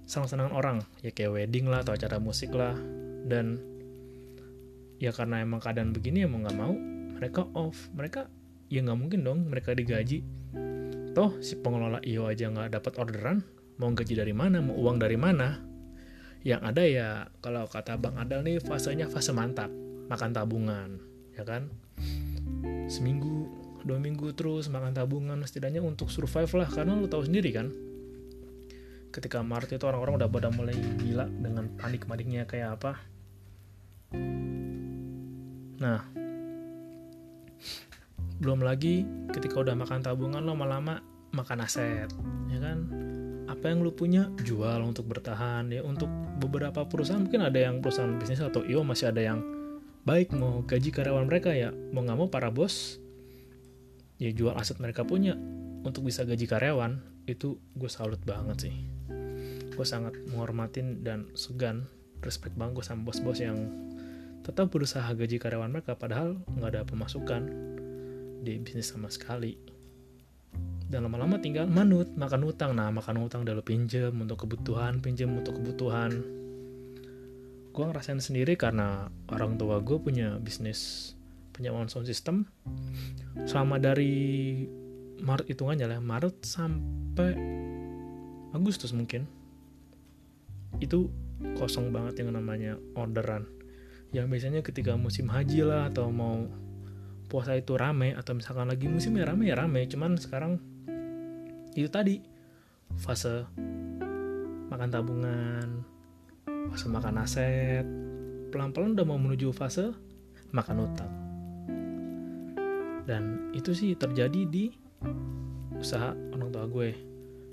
senang-senang 0.08 0.56
orang. 0.56 0.80
Ya 1.04 1.12
kayak 1.12 1.36
wedding 1.36 1.68
lah 1.68 1.84
atau 1.84 1.94
acara 1.98 2.18
musik 2.18 2.56
lah. 2.56 2.78
Dan 3.28 3.60
ya 4.98 5.12
karena 5.12 5.44
emang 5.44 5.60
keadaan 5.60 5.92
begini 5.92 6.24
ya 6.24 6.28
mau 6.32 6.40
nggak 6.40 6.58
mau 6.58 6.74
mereka 7.20 7.44
off. 7.58 7.92
Mereka 7.92 8.32
ya 8.72 8.80
nggak 8.84 9.00
mungkin 9.00 9.20
dong 9.28 9.40
mereka 9.52 9.76
digaji 9.76 10.24
toh 11.18 11.34
si 11.42 11.58
pengelola 11.58 11.98
IO 12.06 12.30
aja 12.30 12.46
nggak 12.46 12.78
dapat 12.78 12.94
orderan 13.02 13.42
mau 13.82 13.90
gaji 13.90 14.14
dari 14.14 14.38
mana 14.38 14.62
mau 14.62 14.78
uang 14.78 15.02
dari 15.02 15.18
mana. 15.18 15.66
Yang 16.46 16.62
ada 16.62 16.84
ya 16.86 17.10
kalau 17.42 17.66
kata 17.66 17.98
Bang 17.98 18.22
Adal 18.22 18.46
nih 18.46 18.62
fasenya 18.62 19.10
fase 19.10 19.34
mantap 19.34 19.74
makan 20.14 20.30
tabungan 20.30 21.02
ya 21.34 21.42
kan? 21.42 21.74
Seminggu 22.86 23.50
dua 23.82 23.98
minggu 23.98 24.30
terus 24.38 24.70
makan 24.70 24.94
tabungan 24.94 25.42
setidaknya 25.42 25.82
untuk 25.82 26.14
survive 26.14 26.54
lah 26.54 26.70
karena 26.70 26.94
lo 26.94 27.10
tahu 27.10 27.26
sendiri 27.26 27.50
kan? 27.50 27.74
Ketika 29.10 29.42
Maret 29.42 29.74
itu 29.74 29.90
orang-orang 29.90 30.22
udah 30.22 30.30
pada 30.30 30.54
mulai 30.54 30.78
gila 31.02 31.26
dengan 31.26 31.66
panik-paniknya 31.82 32.46
kayak 32.46 32.78
apa. 32.78 32.94
Nah, 35.82 36.06
belum 38.38 38.62
lagi 38.62 39.04
ketika 39.34 39.62
udah 39.62 39.74
makan 39.74 40.06
tabungan 40.06 40.46
lo 40.46 40.54
lama-lama 40.54 41.02
makan 41.34 41.64
aset, 41.66 42.10
ya 42.50 42.60
kan? 42.62 42.78
Apa 43.48 43.72
yang 43.74 43.82
lo 43.82 43.92
punya 43.96 44.30
jual 44.44 44.84
untuk 44.84 45.10
bertahan 45.10 45.72
ya. 45.72 45.82
Untuk 45.82 46.10
beberapa 46.38 46.86
perusahaan 46.86 47.22
mungkin 47.22 47.46
ada 47.46 47.58
yang 47.58 47.82
perusahaan 47.82 48.16
bisnis 48.16 48.44
atau 48.44 48.62
IO 48.64 48.86
masih 48.86 49.10
ada 49.10 49.22
yang 49.24 49.40
baik 50.08 50.32
mau 50.32 50.64
gaji 50.64 50.96
karyawan 50.96 51.28
mereka 51.28 51.52
ya 51.52 51.76
mau 51.92 52.00
nggak 52.00 52.16
mau 52.16 52.32
para 52.32 52.48
bos 52.48 52.96
ya 54.24 54.32
jual 54.32 54.56
aset 54.56 54.80
mereka 54.80 55.04
punya 55.04 55.36
untuk 55.84 56.08
bisa 56.08 56.24
gaji 56.24 56.48
karyawan 56.48 57.04
itu 57.28 57.60
gue 57.76 57.92
salut 57.92 58.24
banget 58.24 58.72
sih 58.72 58.76
gue 59.76 59.84
sangat 59.84 60.16
menghormatin 60.32 61.04
dan 61.04 61.28
segan 61.36 61.92
respect 62.24 62.56
banget 62.56 62.80
gue 62.80 62.86
sama 62.88 63.04
bos-bos 63.04 63.44
yang 63.44 63.68
tetap 64.48 64.72
berusaha 64.72 65.12
gaji 65.12 65.44
karyawan 65.44 65.76
mereka 65.76 66.00
padahal 66.00 66.40
nggak 66.56 66.70
ada 66.72 66.82
pemasukan 66.88 67.44
di 68.48 68.56
bisnis 68.64 68.96
sama 68.96 69.12
sekali. 69.12 69.52
Dan 70.88 71.04
lama-lama 71.04 71.36
tinggal 71.44 71.68
manut 71.68 72.16
makan 72.16 72.48
utang. 72.48 72.72
Nah 72.72 72.88
makan 72.88 73.28
utang 73.28 73.44
lo 73.44 73.60
pinjem 73.60 74.16
untuk 74.16 74.48
kebutuhan 74.48 75.04
pinjem 75.04 75.28
untuk 75.36 75.60
kebutuhan. 75.60 76.24
Gue 77.76 77.84
ngerasain 77.84 78.24
sendiri 78.24 78.56
karena 78.56 79.12
orang 79.28 79.60
tua 79.60 79.84
gue 79.84 80.00
punya 80.00 80.40
bisnis 80.40 81.12
penyewaan 81.52 81.92
sound 81.92 82.08
system. 82.08 82.48
Selama 83.44 83.84
dari 83.84 84.64
Maret 85.20 85.52
hitungannya 85.52 85.92
lah 85.92 86.00
Maret 86.00 86.46
sampai 86.48 87.36
Agustus 88.56 88.96
mungkin 88.96 89.28
itu 90.80 91.12
kosong 91.60 91.92
banget 91.92 92.24
yang 92.24 92.32
namanya 92.32 92.80
orderan. 92.96 93.44
Yang 94.16 94.26
biasanya 94.32 94.62
ketika 94.64 94.96
musim 94.96 95.28
haji 95.28 95.68
lah 95.68 95.92
atau 95.92 96.08
mau 96.08 96.48
puasa 97.28 97.60
itu 97.60 97.76
rame 97.76 98.16
atau 98.16 98.34
misalkan 98.34 98.72
lagi 98.72 98.88
musimnya 98.88 99.28
rame 99.28 99.52
ya 99.52 99.56
rame. 99.60 99.84
Cuman 99.86 100.16
sekarang 100.16 100.58
itu 101.76 101.92
tadi 101.92 102.24
fase 102.98 103.46
makan 104.72 104.90
tabungan 104.90 105.68
fase 106.72 106.88
makan 106.88 107.16
aset. 107.22 107.86
Pelan-pelan 108.48 108.96
udah 108.96 109.06
mau 109.06 109.20
menuju 109.20 109.52
fase 109.52 109.92
makan 110.56 110.78
utang. 110.88 111.12
Dan 113.08 113.52
itu 113.56 113.72
sih 113.72 113.96
terjadi 113.96 114.48
di 114.48 114.72
usaha 115.76 116.12
orang 116.12 116.50
tua 116.52 116.66
gue. 116.68 116.90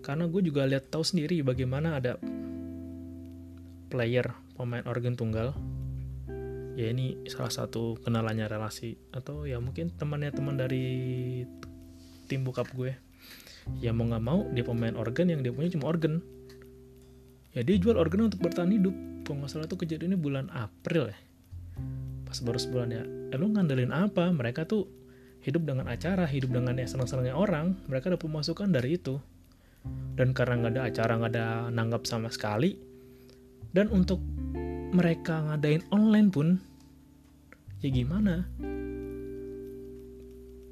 Karena 0.02 0.30
gue 0.30 0.42
juga 0.42 0.66
lihat 0.66 0.90
tahu 0.90 1.02
sendiri 1.02 1.42
bagaimana 1.42 1.98
ada 1.98 2.18
player 3.90 4.26
pemain 4.58 4.82
organ 4.90 5.14
tunggal 5.14 5.54
ya 6.74 6.90
ini 6.90 7.26
salah 7.30 7.50
satu 7.50 7.98
kenalannya 8.02 8.50
relasi 8.50 8.98
atau 9.14 9.46
ya 9.46 9.62
mungkin 9.62 9.94
temannya 9.94 10.34
teman 10.34 10.58
dari 10.58 10.86
tim 12.26 12.42
bokap 12.42 12.70
gue. 12.74 12.94
Ya 13.80 13.96
mau 13.96 14.04
nggak 14.04 14.24
mau 14.24 14.44
dia 14.52 14.64
pemain 14.66 14.92
organ 14.98 15.30
yang 15.30 15.40
dia 15.40 15.54
punya 15.54 15.70
cuma 15.72 15.88
organ. 15.88 16.20
Ya 17.54 17.62
dia 17.62 17.78
jual 17.78 17.94
organ 17.94 18.28
untuk 18.28 18.42
bertahan 18.42 18.74
hidup. 18.74 18.92
Kalau 19.24 19.40
nggak 19.40 19.50
salah 19.50 19.66
tuh 19.70 19.80
kejadiannya 19.80 20.18
bulan 20.20 20.50
April 20.52 21.14
ya. 21.14 21.18
Pas 22.26 22.38
baru 22.42 22.58
sebulan 22.58 22.88
ya. 22.90 23.02
Eh, 23.32 23.38
lu 23.38 23.48
ngandelin 23.54 23.94
apa? 23.94 24.28
Mereka 24.34 24.66
tuh 24.68 24.90
hidup 25.44 25.64
dengan 25.64 25.86
acara 25.88 26.26
hidup 26.26 26.50
dengan 26.52 26.76
ya 26.76 26.84
senang-senangnya 26.84 27.38
orang. 27.38 27.78
Mereka 27.88 28.12
dapat 28.12 28.26
pemasukan 28.26 28.68
dari 28.68 28.98
itu. 29.00 29.16
Dan 30.18 30.36
karena 30.36 30.60
nggak 30.60 30.72
ada 30.76 30.82
acara 30.88 31.12
nggak 31.20 31.32
ada 31.32 31.46
nanggap 31.70 32.02
sama 32.04 32.28
sekali. 32.28 32.76
Dan 33.74 33.88
untuk 33.94 34.20
mereka 34.94 35.42
ngadain 35.42 35.82
online 35.90 36.30
pun 36.30 36.48
ya 37.82 37.90
gimana? 37.90 38.46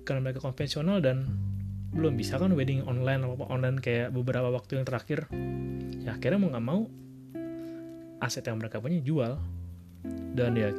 Karena 0.07 0.21
mereka 0.23 0.39
konvensional 0.39 1.03
dan 1.03 1.27
belum 1.93 2.15
bisa 2.15 2.39
kan 2.39 2.55
wedding 2.55 2.87
online 2.87 3.27
apa 3.27 3.45
online 3.51 3.83
kayak 3.83 4.15
beberapa 4.15 4.49
waktu 4.55 4.79
yang 4.79 4.87
terakhir. 4.87 5.27
Ya 6.07 6.15
akhirnya 6.15 6.39
mau 6.39 6.55
nggak 6.55 6.67
mau 6.67 6.87
aset 8.23 8.47
yang 8.47 8.63
mereka 8.63 8.79
punya 8.79 9.03
jual. 9.03 9.43
Dan 10.33 10.55
ya 10.55 10.71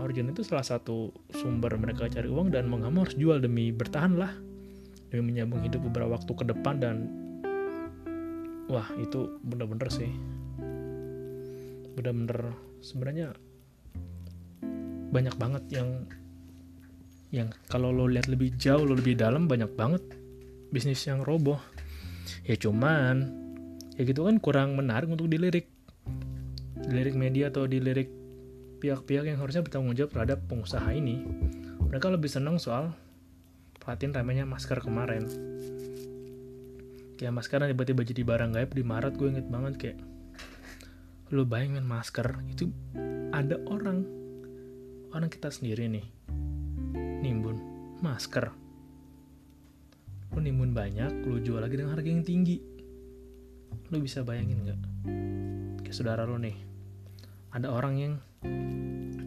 Origin 0.00 0.34
itu 0.34 0.42
salah 0.42 0.66
satu 0.66 1.14
sumber 1.30 1.78
mereka 1.78 2.10
cari 2.10 2.26
uang 2.26 2.50
dan 2.50 2.66
mau 2.66 2.78
mau 2.78 3.02
harus 3.02 3.18
jual 3.18 3.42
demi 3.42 3.74
bertahan 3.74 4.14
lah. 4.14 4.32
Demi 5.10 5.34
menyambung 5.34 5.66
hidup 5.66 5.82
beberapa 5.90 6.14
waktu 6.14 6.32
ke 6.32 6.44
depan 6.48 6.74
dan 6.78 6.96
wah 8.70 8.88
itu 8.96 9.36
bener-bener 9.44 9.90
sih 9.92 10.08
bener-bener 11.92 12.56
sebenarnya 12.80 13.36
banyak 15.12 15.36
banget 15.36 15.64
yang 15.68 15.88
yang 17.32 17.48
kalau 17.68 17.92
lo 17.92 18.08
lihat 18.08 18.28
lebih 18.28 18.56
jauh 18.60 18.84
lo 18.84 18.96
lebih 18.96 19.16
dalam 19.16 19.48
banyak 19.48 19.72
banget 19.72 20.04
bisnis 20.72 21.04
yang 21.04 21.20
roboh. 21.24 21.60
Ya 22.48 22.56
cuman 22.56 23.28
ya 23.96 24.08
gitu 24.08 24.24
kan 24.24 24.40
kurang 24.40 24.76
menarik 24.76 25.08
untuk 25.08 25.28
dilirik. 25.28 25.68
Dilirik 26.82 27.16
media 27.16 27.52
atau 27.52 27.68
dilirik 27.68 28.08
pihak-pihak 28.80 29.28
yang 29.28 29.38
harusnya 29.38 29.62
bertanggung 29.62 29.94
jawab 29.94 30.12
terhadap 30.16 30.38
pengusaha 30.48 30.88
ini. 30.92 31.24
Mereka 31.88 32.08
lebih 32.08 32.32
senang 32.32 32.56
soal 32.56 32.96
perhatiin 33.80 34.16
ramenya 34.16 34.48
masker 34.48 34.80
kemarin. 34.80 35.24
Kayak 37.20 37.32
masker 37.38 37.62
tiba-tiba 37.70 38.02
jadi 38.02 38.22
barang 38.26 38.50
gaib 38.56 38.70
di 38.74 38.82
Maret 38.82 39.14
gue 39.14 39.28
inget 39.30 39.46
banget 39.46 39.74
kayak 39.78 39.98
lu 41.32 41.48
bayangin 41.48 41.88
masker 41.88 42.44
itu 42.52 42.68
ada 43.32 43.56
orang 43.72 44.04
orang 45.16 45.32
kita 45.32 45.48
sendiri 45.48 45.88
nih 45.88 46.04
nimbun 47.24 47.56
masker. 48.04 48.52
Lu 50.36 50.44
nimbun 50.44 50.76
banyak 50.76 51.24
lu 51.24 51.40
jual 51.40 51.64
lagi 51.64 51.80
dengan 51.80 51.96
harga 51.96 52.04
yang 52.04 52.20
tinggi. 52.20 52.60
Lu 53.88 53.96
bisa 54.04 54.20
bayangin 54.20 54.60
nggak? 54.60 54.80
Kayak 55.88 55.96
saudara 55.96 56.28
lu 56.28 56.36
nih 56.36 56.56
ada 57.56 57.72
orang 57.72 57.94
yang 57.96 58.14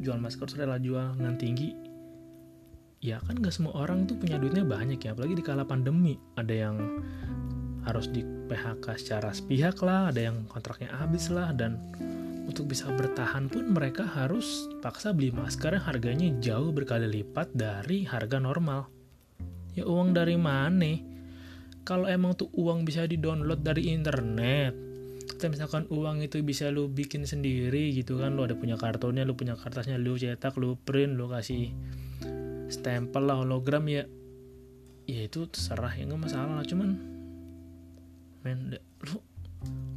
jual 0.05 0.21
masker 0.21 0.45
sudah 0.45 0.77
jual 0.77 1.17
dengan 1.17 1.41
tinggi. 1.41 1.73
Ya 3.01 3.17
kan 3.25 3.41
gak 3.41 3.53
semua 3.53 3.81
orang 3.81 4.05
tuh 4.05 4.17
punya 4.17 4.37
duitnya 4.37 4.61
banyak 4.61 5.01
ya 5.01 5.17
apalagi 5.17 5.41
di 5.41 5.45
kala 5.45 5.65
pandemi. 5.65 6.21
Ada 6.37 6.53
yang 6.53 7.01
harus 7.85 8.09
di 8.13 8.34
PHK 8.45 8.85
secara 9.01 9.29
sepihak 9.33 9.81
lah 9.81 10.13
ada 10.13 10.31
yang 10.31 10.45
kontraknya 10.45 10.93
habis 10.95 11.33
lah 11.33 11.51
dan 11.51 11.81
untuk 12.45 12.69
bisa 12.69 12.87
bertahan 12.93 13.49
pun 13.49 13.73
mereka 13.73 14.05
harus 14.05 14.69
paksa 14.79 15.11
beli 15.11 15.33
masker 15.33 15.75
yang 15.75 15.85
harganya 15.85 16.27
jauh 16.37 16.69
berkali 16.69 17.09
lipat 17.09 17.51
dari 17.57 18.05
harga 18.05 18.37
normal. 18.37 18.85
Ya 19.73 19.83
uang 19.83 20.13
dari 20.13 20.37
mana? 20.37 20.93
Kalau 21.81 22.05
emang 22.05 22.37
tuh 22.37 22.53
uang 22.53 22.85
bisa 22.85 23.09
di 23.09 23.17
download 23.17 23.65
dari 23.65 23.89
internet 23.91 24.85
atau 25.25 25.49
misalkan 25.49 25.83
uang 25.89 26.21
itu 26.21 26.39
bisa 26.45 26.69
lu 26.69 26.85
bikin 26.85 27.25
sendiri 27.25 27.91
gitu 27.97 28.21
kan 28.21 28.37
lu 28.37 28.45
ada 28.45 28.53
punya 28.53 28.77
kartunya 28.77 29.25
lu 29.25 29.33
punya 29.33 29.57
kertasnya 29.57 29.97
lu 29.97 30.15
cetak 30.15 30.53
lu 30.61 30.77
print 30.77 31.17
lu 31.17 31.25
kasih 31.27 31.73
stempel 32.69 33.25
lah 33.25 33.41
hologram 33.41 33.89
ya 33.89 34.05
ya 35.09 35.21
itu 35.25 35.49
terserah 35.49 35.91
ya 35.97 36.05
nggak 36.05 36.21
masalah 36.29 36.61
lah 36.61 36.65
cuman 36.65 37.14
men 38.45 38.77
lu 39.09 39.17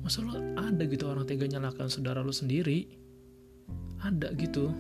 masa 0.01 0.25
lu 0.25 0.33
ada 0.57 0.89
gitu 0.89 1.05
orang 1.05 1.29
tega 1.29 1.45
nyalakan 1.45 1.93
saudara 1.93 2.25
lu 2.25 2.33
sendiri? 2.33 2.89
Ada 4.01 4.33
gitu. 4.41 4.73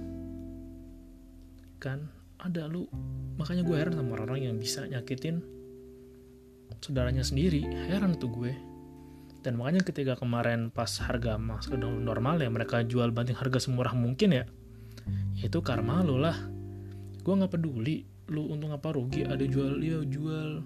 Kan 1.76 2.08
ada 2.40 2.64
lu. 2.64 2.88
Makanya 3.36 3.62
gue 3.68 3.76
heran 3.76 3.94
sama 4.00 4.16
orang-orang 4.16 4.48
yang 4.48 4.56
bisa 4.56 4.88
nyakitin 4.88 5.44
saudaranya 6.80 7.20
sendiri. 7.20 7.68
Heran 7.92 8.16
tuh 8.16 8.32
gue. 8.32 8.56
Dan 9.44 9.60
makanya 9.60 9.84
ketika 9.84 10.16
kemarin 10.16 10.72
pas 10.72 10.88
harga 11.04 11.36
masker 11.36 11.78
normal 11.78 12.40
ya 12.40 12.50
mereka 12.50 12.82
jual 12.82 13.12
banting 13.12 13.38
harga 13.38 13.62
semurah 13.62 13.94
mungkin 13.94 14.34
ya 14.34 14.44
itu 15.38 15.60
karma 15.60 16.00
lo 16.00 16.16
lah. 16.16 16.34
Gue 17.20 17.34
nggak 17.36 17.52
peduli 17.52 18.08
lu 18.28 18.48
untung 18.48 18.72
apa 18.72 18.92
rugi 18.92 19.24
ada 19.24 19.40
jual 19.40 19.80
dia 19.80 20.00
jual 20.04 20.60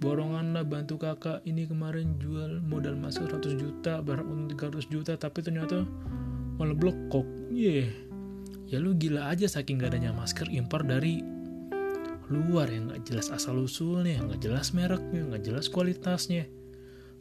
borongan 0.00 0.52
lah 0.52 0.64
bantu 0.64 1.00
kakak. 1.00 1.40
Ini 1.48 1.68
kemarin 1.68 2.20
jual 2.20 2.60
modal 2.60 2.96
masuk 2.96 3.28
100 3.32 3.56
juta 3.56 4.00
barang 4.04 4.26
untung 4.26 4.76
300 4.76 4.92
juta 4.92 5.12
tapi 5.16 5.40
ternyata 5.40 5.84
malah 6.56 6.76
blokok. 6.76 7.26
Yeah. 7.52 7.88
ya 8.66 8.82
lu 8.82 8.98
gila 8.98 9.30
aja 9.30 9.46
saking 9.46 9.78
gak 9.78 9.94
adanya 9.94 10.10
masker 10.10 10.50
impor 10.50 10.82
dari 10.82 11.22
luar 12.26 12.66
yang 12.66 12.90
nggak 12.90 13.06
jelas 13.06 13.30
asal 13.30 13.62
usulnya 13.62 14.18
nggak 14.18 14.42
jelas 14.42 14.74
mereknya 14.74 15.22
nggak 15.30 15.42
jelas 15.46 15.70
kualitasnya. 15.70 16.50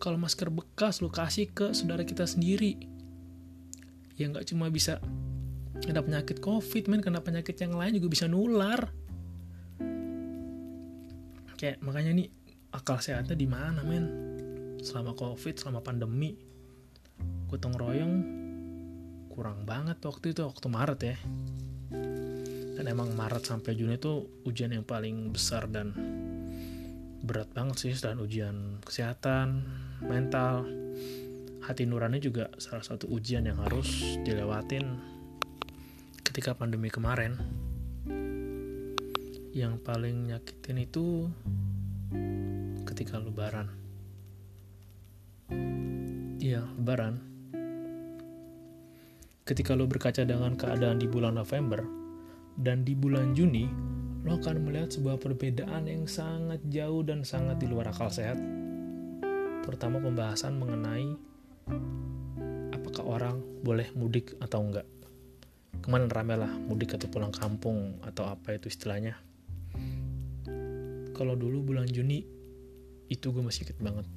Kalau 0.01 0.17
masker 0.17 0.49
bekas 0.49 0.99
lu 0.99 1.13
kasih 1.13 1.53
ke 1.53 1.71
saudara 1.77 2.01
kita 2.01 2.25
sendiri 2.25 2.75
ya 4.17 4.25
nggak 4.31 4.49
cuma 4.49 4.73
bisa 4.73 4.97
kena 5.83 6.01
penyakit 6.01 6.41
covid 6.41 6.89
men 6.89 7.05
kena 7.05 7.21
penyakit 7.21 7.53
yang 7.61 7.77
lain 7.77 7.93
juga 8.01 8.09
bisa 8.09 8.25
nular. 8.25 8.89
Kayak 11.55 11.79
makanya 11.85 12.11
nih 12.17 12.27
akal 12.75 12.99
sehatnya 12.99 13.39
di 13.39 13.47
mana 13.47 13.79
men? 13.87 14.05
Selama 14.83 15.15
covid 15.15 15.55
selama 15.55 15.79
pandemi 15.79 16.35
gotong 17.47 17.73
royong 17.79 18.15
kurang 19.31 19.63
banget 19.63 20.03
waktu 20.03 20.35
itu 20.35 20.43
waktu 20.43 20.67
Maret 20.67 20.99
ya. 20.99 21.17
Dan 22.75 22.91
emang 22.91 23.15
Maret 23.15 23.47
sampai 23.47 23.71
Juni 23.79 23.95
itu 23.95 24.27
ujian 24.43 24.75
yang 24.75 24.83
paling 24.83 25.31
besar 25.31 25.71
dan 25.71 25.95
berat 27.23 27.47
banget 27.55 27.79
sih 27.79 27.95
dan 27.95 28.19
ujian 28.19 28.83
kesehatan 28.83 29.63
mental. 30.03 30.67
Hati 31.63 31.87
nurani 31.89 32.21
juga 32.21 32.51
salah 32.61 32.85
satu 32.85 33.09
ujian 33.09 33.47
yang 33.47 33.57
harus 33.57 34.19
dilewatin 34.21 34.85
ketika 36.21 36.53
pandemi 36.53 36.91
kemarin. 36.91 37.39
Yang 39.55 39.79
paling 39.81 40.29
nyakitin 40.29 40.83
itu 40.83 41.31
ketika 42.95 43.19
lebaran 43.19 43.67
iya 46.39 46.63
lebaran 46.79 47.19
ketika 49.43 49.75
lo 49.75 49.83
berkaca 49.83 50.23
dengan 50.23 50.55
keadaan 50.55 51.03
di 51.03 51.03
bulan 51.03 51.35
November 51.35 51.83
dan 52.55 52.87
di 52.87 52.95
bulan 52.95 53.35
Juni 53.35 53.67
lo 54.23 54.39
akan 54.39 54.63
melihat 54.63 54.95
sebuah 54.95 55.19
perbedaan 55.19 55.91
yang 55.91 56.07
sangat 56.07 56.63
jauh 56.71 57.03
dan 57.03 57.27
sangat 57.27 57.59
di 57.59 57.67
luar 57.69 57.91
akal 57.91 58.09
sehat. 58.09 58.39
Terutama 59.61 60.01
pembahasan 60.01 60.57
mengenai 60.57 61.13
apakah 62.73 63.05
orang 63.05 63.37
boleh 63.61 63.91
mudik 63.93 64.33
atau 64.41 64.65
enggak. 64.65 64.87
Kemarin 65.83 66.09
rame 66.09 66.41
lah 66.41 66.49
mudik 66.49 66.97
atau 66.97 67.05
pulang 67.05 67.29
kampung 67.29 68.01
atau 68.01 68.25
apa 68.25 68.57
itu 68.57 68.65
istilahnya. 68.65 69.13
Kalau 71.13 71.37
dulu 71.37 71.61
bulan 71.61 71.85
Juni 71.85 72.34
itu 73.11 73.29
gue 73.29 73.43
masih 73.43 73.67
inget 73.67 73.79
banget. 73.81 74.07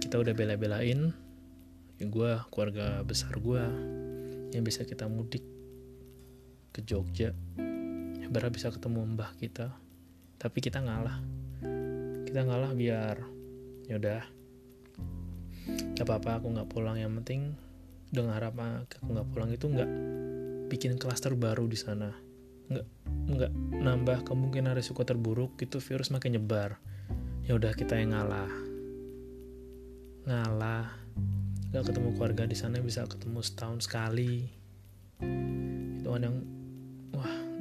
Kita 0.00 0.20
udah 0.20 0.36
bela-belain, 0.36 1.10
ya 1.96 2.04
gue, 2.04 2.30
keluarga 2.52 3.00
besar 3.02 3.32
gue, 3.40 3.64
yang 4.52 4.62
bisa 4.62 4.84
kita 4.86 5.08
mudik 5.08 5.42
ke 6.74 6.82
Jogja 6.82 7.34
berharap 8.34 8.58
bisa 8.58 8.74
ketemu 8.74 9.14
mbah 9.14 9.30
kita. 9.38 9.70
Tapi 10.42 10.58
kita 10.58 10.82
ngalah. 10.82 11.22
Kita 12.26 12.40
ngalah 12.42 12.74
biar 12.74 13.16
yaudah 13.86 14.26
gak 15.94 16.02
apa-apa 16.02 16.42
aku 16.42 16.46
nggak 16.50 16.66
pulang. 16.66 16.98
Yang 16.98 17.22
penting 17.22 17.42
dengan 18.10 18.34
harap 18.34 18.58
aku 18.58 19.06
nggak 19.06 19.28
pulang 19.30 19.50
itu 19.54 19.70
nggak 19.70 19.90
bikin 20.66 20.98
klaster 20.98 21.38
baru 21.38 21.70
di 21.70 21.78
sana. 21.78 22.10
Nggak 22.66 22.86
nggak 23.24 23.52
nambah 23.78 24.18
kemungkinan 24.26 24.74
risiko 24.74 25.06
terburuk 25.06 25.54
itu 25.62 25.78
virus 25.78 26.10
makin 26.10 26.34
nyebar 26.34 26.82
ya 27.44 27.60
udah 27.60 27.72
kita 27.76 28.00
yang 28.00 28.16
ngalah. 28.16 28.52
Ngalah. 30.24 30.84
Nggak 31.68 31.84
ketemu 31.92 32.08
keluarga 32.16 32.44
di 32.48 32.56
sana 32.56 32.80
bisa 32.80 33.04
ketemu 33.04 33.44
setahun 33.44 33.84
sekali. 33.84 34.48
Itu 36.00 36.08
kan 36.08 36.22
yang 36.24 36.36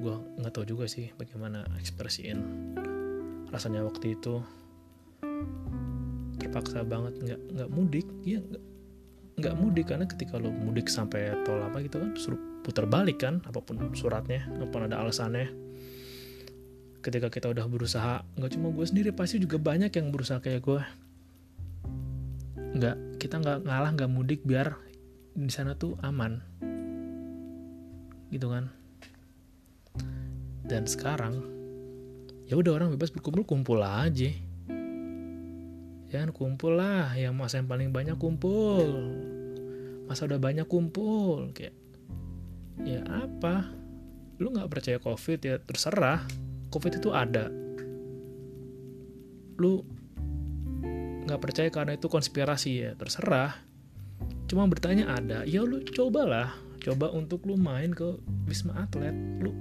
gue 0.04 0.16
nggak 0.40 0.52
tahu 0.52 0.68
juga 0.68 0.84
sih 0.88 1.16
bagaimana 1.16 1.64
ekspresiin 1.80 2.40
rasanya 3.52 3.84
waktu 3.84 4.16
itu. 4.16 4.40
Terpaksa 6.40 6.88
banget 6.88 7.20
nggak 7.20 7.42
nggak 7.52 7.70
mudik. 7.72 8.08
Ya 8.24 8.40
nggak 8.40 8.64
nggak 9.34 9.56
mudik 9.58 9.86
karena 9.90 10.06
ketika 10.08 10.38
lo 10.40 10.54
mudik 10.54 10.88
sampai 10.88 11.34
tol 11.44 11.60
apa 11.60 11.82
gitu 11.82 11.98
kan 11.98 12.14
suruh 12.14 12.38
putar 12.62 12.86
balik 12.86 13.26
kan 13.26 13.42
apa 13.50 13.60
pun 13.60 13.92
suratnya 13.98 14.46
apa 14.46 14.66
pun 14.70 14.86
ada 14.86 15.02
alasannya 15.02 15.63
ketika 17.04 17.28
kita 17.28 17.52
udah 17.52 17.68
berusaha 17.68 18.24
nggak 18.40 18.52
cuma 18.56 18.72
gue 18.72 18.86
sendiri 18.88 19.12
pasti 19.12 19.38
juga 19.44 19.60
banyak 19.60 19.92
yang 19.92 20.10
berusaha 20.10 20.40
kayak 20.40 20.64
gue 20.64 20.82
nggak 22.74 23.22
kita 23.22 23.38
nggak 23.38 23.70
ngalah 23.70 23.92
nggak 23.94 24.10
mudik 24.10 24.42
biar 24.42 24.74
di 25.34 25.50
sana 25.50 25.74
tuh 25.74 25.98
aman. 26.06 26.42
Gitu 28.30 28.50
kan? 28.50 28.70
Dan 30.66 30.86
sekarang 30.86 31.42
ya 32.50 32.58
udah 32.58 32.78
orang 32.78 32.94
bebas 32.94 33.14
berkumpul 33.14 33.46
kumpul 33.46 33.80
aja. 33.82 34.30
Jangan 36.14 36.30
kumpul 36.30 36.78
lah. 36.78 37.14
Yang 37.18 37.34
masa 37.34 37.62
yang 37.62 37.70
paling 37.70 37.90
banyak 37.90 38.18
kumpul. 38.22 38.86
Masa 40.06 40.30
udah 40.30 40.38
banyak 40.38 40.66
kumpul 40.70 41.54
kayak 41.54 41.74
ya 42.86 43.02
apa? 43.06 43.70
Lu 44.38 44.50
nggak 44.54 44.70
percaya 44.70 44.98
covid 45.02 45.40
ya 45.42 45.56
terserah 45.62 46.26
covid 46.74 46.98
itu 46.98 47.14
ada 47.14 47.54
lu 49.62 49.86
nggak 51.30 51.40
percaya 51.40 51.70
karena 51.70 51.94
itu 51.94 52.10
konspirasi 52.10 52.72
ya 52.82 52.92
terserah 52.98 53.54
cuma 54.50 54.66
bertanya 54.66 55.14
ada 55.14 55.46
ya 55.46 55.62
lu 55.62 55.86
cobalah 55.86 56.58
coba 56.82 57.14
untuk 57.14 57.46
lu 57.46 57.56
main 57.56 57.94
ke 57.94 58.18
wisma 58.50 58.76
atlet 58.90 59.14
lu 59.40 59.54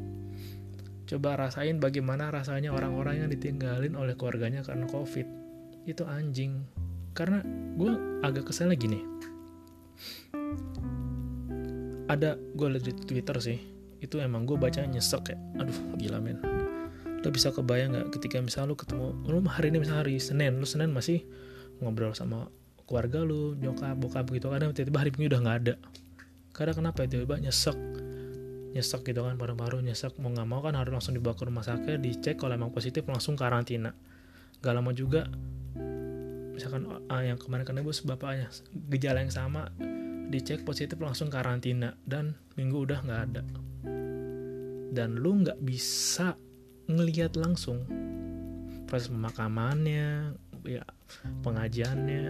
Coba 1.12 1.37
rasain 1.37 1.77
bagaimana 1.77 2.33
rasanya 2.33 2.72
orang-orang 2.72 3.20
yang 3.20 3.29
ditinggalin 3.29 3.92
oleh 4.01 4.16
keluarganya 4.16 4.64
karena 4.64 4.88
covid. 4.88 5.29
Itu 5.85 6.09
anjing. 6.09 6.64
Karena 7.12 7.44
gue 7.77 8.25
agak 8.25 8.48
keselnya 8.48 8.81
gini. 8.81 9.05
Ada, 12.09 12.40
gue 12.57 12.64
liat 12.64 12.85
di 12.88 12.92
Twitter 12.96 13.37
sih, 13.44 13.59
itu 14.01 14.16
emang 14.25 14.48
gue 14.48 14.57
baca 14.57 14.81
nyesek 14.88 15.37
ya. 15.37 15.38
Aduh, 15.61 15.77
gila 16.01 16.16
men. 16.16 16.52
Lo 17.23 17.31
bisa 17.31 17.55
kebayang 17.55 17.95
gak 17.95 18.19
ketika 18.19 18.43
misalnya 18.43 18.75
lo 18.75 18.77
ketemu, 18.77 19.15
lo 19.31 19.39
hari 19.47 19.71
ini 19.71 19.79
misalnya 19.79 20.03
hari 20.03 20.19
Senin, 20.19 20.59
lo 20.59 20.67
Senin 20.67 20.91
masih 20.91 21.23
ngobrol 21.79 22.15
sama 22.19 22.51
keluarga 22.87 23.23
lo, 23.23 23.55
nyokap, 23.55 23.95
bokap 23.97 24.27
gitu. 24.35 24.51
Kadang 24.51 24.75
tiba-tiba 24.75 24.99
hari 24.99 25.11
ini 25.15 25.27
udah 25.31 25.41
gak 25.41 25.57
ada. 25.63 25.75
Karena 26.53 26.73
kenapa 26.77 27.05
ya? 27.05 27.17
Tiba-tiba 27.17 27.49
nyesek. 27.49 27.79
Nyesek 28.77 29.01
gitu 29.09 29.25
kan 29.25 29.41
paru-paru 29.41 29.81
nyesek. 29.81 30.21
Mau 30.21 30.29
nggak 30.33 30.49
mau 30.49 30.61
kan 30.61 30.77
harus 30.77 30.93
langsung 30.93 31.17
dibawa 31.17 31.33
ke 31.37 31.45
rumah 31.49 31.65
sakit 31.65 31.99
dicek 32.01 32.37
kalau 32.37 32.53
emang 32.57 32.73
positif 32.73 33.09
langsung 33.09 33.35
karantina. 33.37 33.97
Gak 34.61 34.73
lama 34.77 34.93
juga 34.93 35.27
misalkan 36.53 36.85
ah, 37.09 37.25
yang 37.25 37.41
kemarin 37.41 37.65
kena 37.65 37.81
bos 37.81 38.05
bapaknya 38.05 38.53
gejala 38.93 39.25
yang 39.25 39.33
sama 39.33 39.73
dicek 40.29 40.69
positif 40.69 41.01
langsung 41.01 41.33
karantina. 41.33 41.97
Dan 42.05 42.37
minggu 42.61 42.85
udah 42.85 42.99
nggak 43.01 43.21
ada. 43.33 43.43
Dan 44.93 45.17
lu 45.17 45.41
nggak 45.41 45.57
bisa 45.65 46.37
ngelihat 46.95 47.35
langsung. 47.41 47.85
Proses 48.87 49.09
pemakamannya 49.09 50.37
ya 50.69 50.85
pengajiannya 51.43 52.29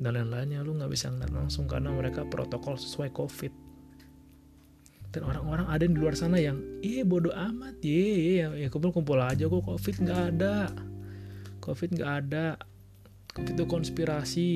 dan 0.00 0.10
lain-lainnya. 0.12 0.62
Lu 0.62 0.76
nggak 0.76 0.92
bisa 0.92 1.10
ngeliat 1.10 1.32
langsung 1.32 1.66
karena 1.66 1.90
mereka 1.90 2.22
protokol 2.24 2.78
sesuai 2.78 3.10
covid. 3.12 3.52
Dan 5.10 5.24
orang-orang 5.24 5.66
ada 5.72 5.84
di 5.88 5.96
luar 5.96 6.12
sana 6.12 6.36
yang 6.36 6.60
iya 6.84 7.00
bodoh 7.00 7.32
amat 7.32 7.80
ya 7.80 8.52
ya 8.52 8.68
kumpul-kumpul 8.68 9.16
aja 9.16 9.48
kok 9.48 9.64
covid 9.64 9.96
nggak 10.04 10.22
ada. 10.36 10.68
Covid 11.64 11.88
nggak 11.96 12.12
ada. 12.24 12.46
Covid 13.32 13.54
itu 13.56 13.64
konspirasi. 13.64 14.50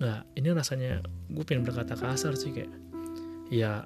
Nah 0.00 0.24
ini 0.36 0.48
rasanya 0.52 1.04
gue 1.30 1.44
pengen 1.44 1.64
berkata 1.64 1.94
kasar 1.96 2.36
sih 2.36 2.52
kayak 2.52 2.72
ya 3.52 3.84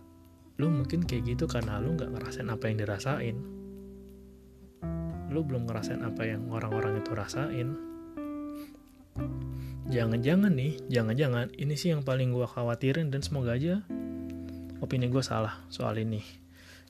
lu 0.58 0.74
mungkin 0.74 1.06
kayak 1.06 1.38
gitu 1.38 1.46
karena 1.46 1.78
lu 1.78 1.94
nggak 1.94 2.18
ngerasain 2.18 2.50
apa 2.50 2.66
yang 2.66 2.76
dirasain. 2.82 3.36
Lu 5.30 5.46
belum 5.46 5.70
ngerasain 5.70 6.02
apa 6.02 6.26
yang 6.26 6.50
orang-orang 6.50 6.98
itu 6.98 7.14
rasain. 7.14 7.78
Jangan-jangan 9.88 10.50
nih 10.52 10.82
jangan-jangan 10.90 11.54
ini 11.54 11.78
sih 11.78 11.94
yang 11.94 12.02
paling 12.02 12.34
gue 12.34 12.44
khawatirin 12.44 13.08
dan 13.08 13.22
semoga 13.22 13.54
aja 13.54 13.86
opini 14.82 15.06
gue 15.06 15.22
salah 15.22 15.62
soal 15.70 15.94
ini. 16.02 16.26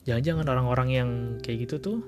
Jangan-jangan 0.09 0.49
orang-orang 0.49 0.89
yang 0.89 1.09
kayak 1.45 1.69
gitu 1.69 1.75
tuh 1.77 1.99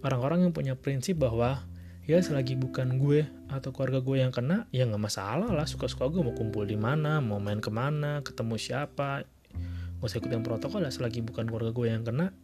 orang-orang 0.00 0.48
yang 0.48 0.52
punya 0.56 0.74
prinsip 0.74 1.20
bahwa 1.20 1.68
ya 2.08 2.18
selagi 2.18 2.56
bukan 2.56 2.96
gue 2.96 3.28
atau 3.52 3.70
keluarga 3.70 4.00
gue 4.00 4.24
yang 4.24 4.32
kena 4.32 4.64
ya 4.72 4.88
nggak 4.88 5.04
masalah 5.04 5.52
lah. 5.52 5.68
Suka-suka 5.68 6.08
gue 6.08 6.24
mau 6.24 6.32
kumpul 6.32 6.64
di 6.64 6.80
mana 6.80 7.20
mau 7.20 7.36
main 7.36 7.60
ke 7.60 7.68
mana 7.68 8.24
ketemu 8.24 8.56
siapa 8.56 9.28
gak 10.02 10.10
usah 10.10 10.18
ikutin 10.18 10.42
protokol 10.42 10.82
lah 10.82 10.90
selagi 10.90 11.22
bukan 11.22 11.46
keluarga 11.46 11.70
gue 11.70 11.86
yang 11.86 12.02
kena 12.02 12.34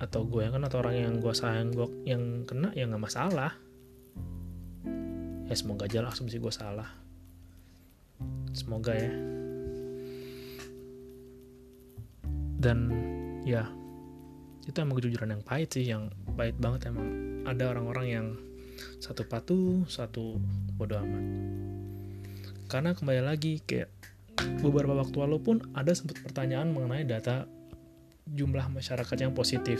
atau 0.00 0.24
gue 0.24 0.40
yang 0.40 0.56
kena 0.56 0.72
atau 0.72 0.80
orang 0.80 0.96
yang 0.96 1.14
gue 1.20 1.32
sayang 1.36 1.68
gue 1.68 1.84
yang 2.08 2.48
kena 2.48 2.72
ya 2.72 2.88
nggak 2.88 3.04
masalah. 3.04 3.52
Ya 5.46 5.52
semoga 5.52 5.84
aja 5.84 6.00
lah 6.00 6.16
asumsi 6.16 6.40
gue 6.40 6.48
salah. 6.48 6.88
Semoga 8.56 8.96
ya. 8.96 9.12
Dan 12.56 12.78
ya 13.44 13.68
itu 14.64 14.80
emang 14.80 14.96
kejujuran 14.96 15.36
yang 15.36 15.44
pahit 15.44 15.76
sih 15.76 15.84
yang 15.84 16.08
pahit 16.40 16.56
banget 16.56 16.88
emang. 16.88 17.08
Ada 17.44 17.76
orang-orang 17.76 18.06
yang 18.08 18.26
satu 18.96 19.28
patuh 19.28 19.84
satu 19.92 20.40
bodoh 20.72 21.04
amat. 21.04 21.24
Karena 22.72 22.96
kembali 22.96 23.22
lagi 23.28 23.60
kayak 23.60 23.92
beberapa 24.60 24.96
waktu 24.98 25.16
lalu 25.16 25.38
pun 25.40 25.56
ada 25.72 25.92
sempat 25.92 26.20
pertanyaan 26.20 26.72
mengenai 26.72 27.06
data 27.06 27.48
jumlah 28.26 28.66
masyarakat 28.72 29.16
yang 29.16 29.32
positif. 29.32 29.78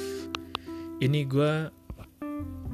Ini 1.02 1.20
gue 1.26 1.52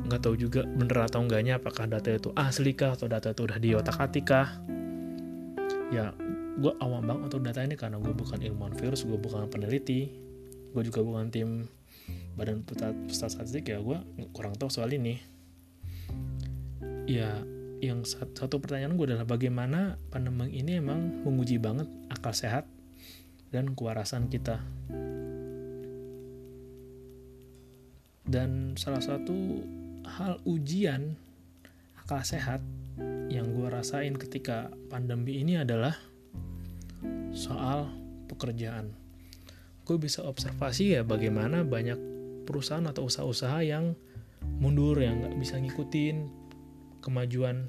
nggak 0.03 0.21
tahu 0.21 0.35
juga 0.35 0.67
bener 0.67 1.07
atau 1.07 1.23
enggaknya 1.23 1.63
apakah 1.63 1.87
data 1.87 2.11
itu 2.11 2.35
asli 2.35 2.75
kah 2.75 2.99
atau 2.99 3.07
data 3.07 3.33
itu 3.33 3.47
udah 3.49 3.59
diotak 3.59 3.97
atik 3.99 4.25
kah. 4.29 4.49
Ya 5.91 6.13
gue 6.59 6.73
awam 6.85 7.09
banget 7.09 7.23
untuk 7.33 7.41
data 7.43 7.65
ini 7.65 7.75
karena 7.81 7.97
gue 7.97 8.13
bukan 8.13 8.39
ilmuwan 8.45 8.77
virus 8.77 9.09
gue 9.09 9.17
bukan 9.17 9.49
peneliti 9.49 10.13
gue 10.73 10.83
juga 10.85 11.01
bukan 11.05 11.29
tim 11.29 11.69
badan 12.37 12.65
pusat 12.65 12.97
statistik 13.09 13.69
ya 13.69 13.81
gue 13.81 13.99
kurang 14.37 14.57
tahu 14.57 14.69
soal 14.69 14.93
ini. 14.93 15.21
Ya 17.09 17.43
yang 17.83 18.07
satu 18.07 18.63
pertanyaan 18.63 18.95
gue 18.95 19.11
adalah 19.11 19.27
bagaimana 19.27 19.99
pandemi 20.15 20.55
ini 20.55 20.79
emang 20.79 21.27
menguji 21.27 21.59
banget 21.59 21.91
akal 22.15 22.31
sehat 22.31 22.71
dan 23.51 23.75
kewarasan 23.75 24.31
kita 24.31 24.63
dan 28.23 28.79
salah 28.79 29.03
satu 29.03 29.67
hal 30.07 30.39
ujian 30.47 31.19
akal 31.99 32.23
sehat 32.23 32.63
yang 33.27 33.51
gue 33.51 33.67
rasain 33.67 34.15
ketika 34.15 34.71
pandemi 34.87 35.43
ini 35.43 35.59
adalah 35.59 35.97
soal 37.35 37.89
pekerjaan. 38.31 38.95
Gue 39.83 39.99
bisa 39.99 40.23
observasi 40.23 40.95
ya 40.95 41.03
bagaimana 41.03 41.67
banyak 41.67 41.99
perusahaan 42.47 42.85
atau 42.87 43.11
usaha-usaha 43.11 43.65
yang 43.67 43.99
mundur 44.61 44.99
yang 45.01 45.23
nggak 45.23 45.35
bisa 45.39 45.59
ngikutin 45.59 46.42
kemajuan 47.03 47.69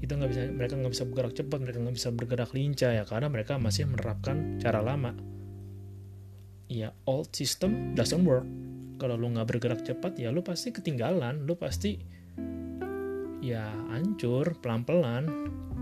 itu 0.00 0.12
nggak 0.16 0.30
bisa 0.32 0.40
mereka 0.48 0.74
nggak 0.80 0.92
bisa 0.96 1.04
bergerak 1.04 1.32
cepat 1.36 1.58
mereka 1.60 1.78
nggak 1.84 1.96
bisa 1.96 2.08
bergerak 2.10 2.50
lincah 2.56 2.92
ya 2.96 3.04
karena 3.04 3.28
mereka 3.28 3.60
masih 3.60 3.84
menerapkan 3.84 4.56
cara 4.56 4.80
lama. 4.80 5.12
Ya 6.72 6.96
old 7.04 7.30
system 7.36 7.92
doesn't 7.92 8.24
work. 8.24 8.48
Kalau 8.96 9.16
lu 9.16 9.32
nggak 9.32 9.48
bergerak 9.48 9.80
cepat 9.84 10.16
ya 10.16 10.32
lu 10.32 10.40
pasti 10.40 10.72
ketinggalan 10.72 11.44
lu 11.44 11.54
pasti 11.56 12.00
ya 13.44 13.68
hancur 13.92 14.56
pelan-pelan. 14.58 15.28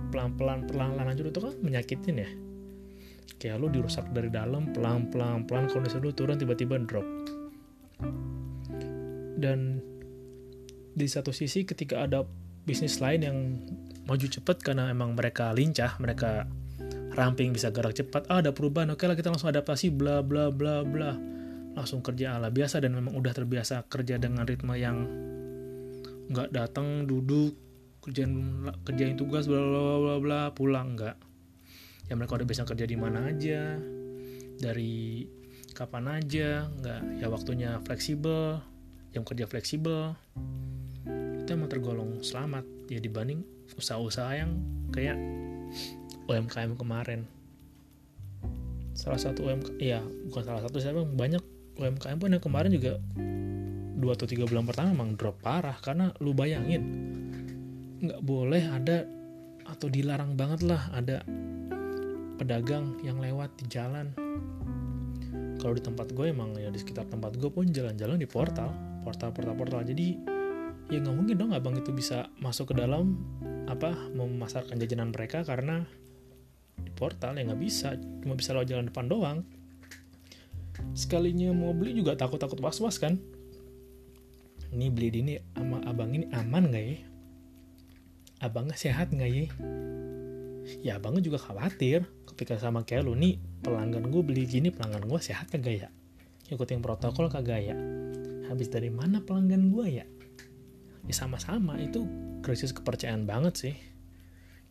Pelan-pelan 0.09 0.65
perlahan-lahan 0.67 1.15
hancur 1.15 1.31
itu 1.31 1.41
kan 1.41 1.55
menyakitin 1.63 2.17
ya. 2.19 2.31
Kayak 3.39 3.63
lu 3.63 3.71
dirusak 3.71 4.11
dari 4.11 4.35
dalam 4.35 4.75
pelan-pelan 4.75 5.47
pelan 5.47 5.71
kondisi 5.71 6.03
lu 6.03 6.11
turun 6.11 6.35
tiba-tiba 6.41 6.75
drop. 6.83 7.07
Dan 9.39 9.79
di 10.99 11.07
satu 11.07 11.31
sisi 11.31 11.63
ketika 11.63 12.03
ada 12.03 12.27
bisnis 12.67 12.99
lain 12.99 13.21
yang 13.23 13.39
maju 14.05 14.27
cepat 14.27 14.61
karena 14.61 14.91
emang 14.91 15.15
mereka 15.15 15.55
lincah 15.55 15.97
mereka 16.03 16.45
ramping 17.15 17.51
bisa 17.51 17.73
gerak 17.75 17.97
cepat 17.97 18.29
ah 18.29 18.39
ada 18.39 18.55
perubahan 18.55 18.93
oke 18.93 19.03
lah 19.07 19.17
kita 19.19 19.33
langsung 19.33 19.51
adaptasi 19.51 19.95
bla 19.95 20.21
bla 20.21 20.51
bla 20.51 20.83
bla. 20.83 21.17
Langsung 21.79 22.03
kerja 22.03 22.39
ala 22.39 22.51
biasa 22.51 22.83
dan 22.83 22.95
memang 22.95 23.15
udah 23.15 23.31
terbiasa 23.31 23.87
kerja 23.87 24.19
dengan 24.19 24.43
ritme 24.43 24.75
yang 24.75 25.07
nggak 26.29 26.51
datang 26.51 27.07
duduk 27.07 27.55
kerjain 28.03 28.67
kerjain 28.83 29.15
tugas 29.15 29.47
bla 29.47 29.63
bla 29.63 29.97
bla 30.03 30.15
bla 30.19 30.41
pulang 30.55 30.99
nggak. 30.99 31.17
Ya 32.11 32.15
mereka 32.19 32.39
udah 32.41 32.49
bisa 32.49 32.63
kerja 32.67 32.89
di 32.89 32.97
mana 32.99 33.31
aja 33.31 33.79
dari 34.59 35.27
kapan 35.75 36.23
aja 36.23 36.67
nggak. 36.67 37.03
Ya 37.23 37.27
waktunya 37.31 37.79
fleksibel 37.87 38.59
jam 39.13 39.23
kerja 39.25 39.49
fleksibel 39.49 40.15
itu 41.49 41.57
emang 41.57 41.73
tergolong 41.73 42.21
selamat. 42.21 42.69
Ya 42.93 43.01
dibanding 43.01 43.41
usaha-usaha 43.81 44.37
yang 44.37 44.61
kayak 44.93 45.17
UMKM 46.29 46.77
kemarin. 46.77 47.25
Salah 48.93 49.17
satu 49.17 49.49
UMKM 49.49 49.81
ya 49.81 50.05
bukan 50.29 50.45
salah 50.45 50.61
satu 50.61 50.77
saya 50.77 50.93
banyak 51.01 51.41
UMKM 51.81 52.21
pun 52.21 52.37
yang 52.37 52.45
kemarin 52.45 52.69
juga 52.69 53.01
dua 53.97 54.13
atau 54.13 54.29
tiga 54.29 54.45
bulan 54.45 54.69
pertama 54.69 54.93
emang 54.93 55.17
drop 55.17 55.41
parah. 55.41 55.81
Karena 55.81 56.13
lu 56.21 56.37
bayangin 56.37 56.85
nggak 58.05 58.21
boleh 58.21 58.69
ada 58.69 59.09
atau 59.65 59.89
dilarang 59.89 60.37
banget 60.37 60.69
lah 60.69 60.93
ada 60.93 61.25
pedagang 62.37 63.01
yang 63.01 63.25
lewat 63.25 63.57
di 63.57 63.65
jalan. 63.73 64.13
Kalau 65.57 65.73
di 65.73 65.81
tempat 65.81 66.13
gue 66.13 66.29
emang 66.29 66.53
ya 66.61 66.69
di 66.69 66.77
sekitar 66.77 67.09
tempat 67.09 67.41
gue 67.41 67.49
pun 67.49 67.65
jalan-jalan 67.73 68.21
di 68.21 68.29
portal 68.29 68.69
portal 69.01 69.33
portal 69.33 69.57
portal 69.57 69.81
jadi 69.81 70.38
ya 70.89 71.05
nggak 71.05 71.17
mungkin 71.17 71.37
dong 71.37 71.53
abang 71.53 71.77
itu 71.77 71.93
bisa 71.93 72.33
masuk 72.41 72.73
ke 72.73 72.81
dalam 72.81 73.21
apa 73.69 73.93
memasarkan 74.17 74.81
jajanan 74.81 75.13
mereka 75.13 75.45
karena 75.45 75.85
di 76.81 76.91
portal 76.97 77.37
ya 77.37 77.45
nggak 77.45 77.61
bisa. 77.61 77.95
Cuma 78.25 78.33
bisa 78.33 78.57
lewat 78.57 78.69
jalan 78.73 78.89
depan 78.89 79.07
doang. 79.07 79.39
Sekalinya 80.97 81.53
mau 81.53 81.77
beli 81.77 81.93
juga 81.93 82.17
takut-takut 82.17 82.57
was-was 82.65 82.97
kan. 82.97 83.21
Ini 84.69 84.93
beli 84.93 85.09
di 85.13 85.19
ini 85.25 85.35
sama 85.57 85.81
abang 85.85 86.13
ini 86.13 86.29
aman 86.33 86.73
nggak 86.73 86.85
ya? 86.85 86.99
Abangnya 88.49 88.77
sehat 88.79 89.13
nggak 89.13 89.31
ya? 89.33 89.47
Ya 90.85 90.93
abangnya 90.97 91.21
juga 91.21 91.37
khawatir. 91.41 92.09
Ketika 92.33 92.57
sama 92.57 92.87
kayak 92.87 93.05
lu 93.05 93.19
nih 93.19 93.37
pelanggan 93.61 94.09
gue 94.09 94.23
beli 94.23 94.47
gini 94.47 94.73
pelanggan 94.73 95.05
gue 95.05 95.21
sehat 95.21 95.53
kagak 95.53 95.85
ya? 95.85 95.89
Ikutin 96.49 96.81
protokol 96.81 97.29
kagak 97.29 97.75
ya? 97.75 97.77
Habis 98.49 98.73
dari 98.73 98.89
mana 98.89 99.21
pelanggan 99.21 99.75
gue 99.75 99.87
ya 100.01 100.07
ya 101.09 101.15
sama-sama. 101.17 101.81
Itu 101.81 102.05
krisis 102.45 102.77
kepercayaan 102.77 103.25
banget 103.25 103.55
sih. 103.57 103.75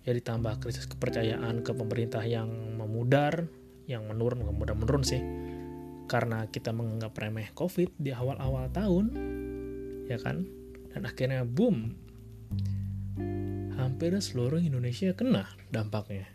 Ya 0.07 0.15
ditambah 0.15 0.63
krisis 0.63 0.87
kepercayaan 0.87 1.65
ke 1.65 1.75
pemerintah 1.75 2.23
yang 2.23 2.47
memudar 2.79 3.49
yang 3.89 4.07
menurun 4.07 4.45
mudah 4.55 4.77
menurun 4.77 5.03
sih. 5.03 5.19
Karena 6.07 6.47
kita 6.47 6.71
menganggap 6.71 7.11
remeh 7.19 7.51
covid 7.51 7.91
di 7.99 8.15
awal-awal 8.15 8.71
tahun 8.71 9.05
ya 10.07 10.15
kan? 10.21 10.47
Dan 10.93 11.03
akhirnya 11.03 11.43
boom. 11.43 11.91
Hampir 13.75 14.15
seluruh 14.17 14.61
Indonesia 14.63 15.11
kena 15.11 15.49
dampaknya. 15.73 16.29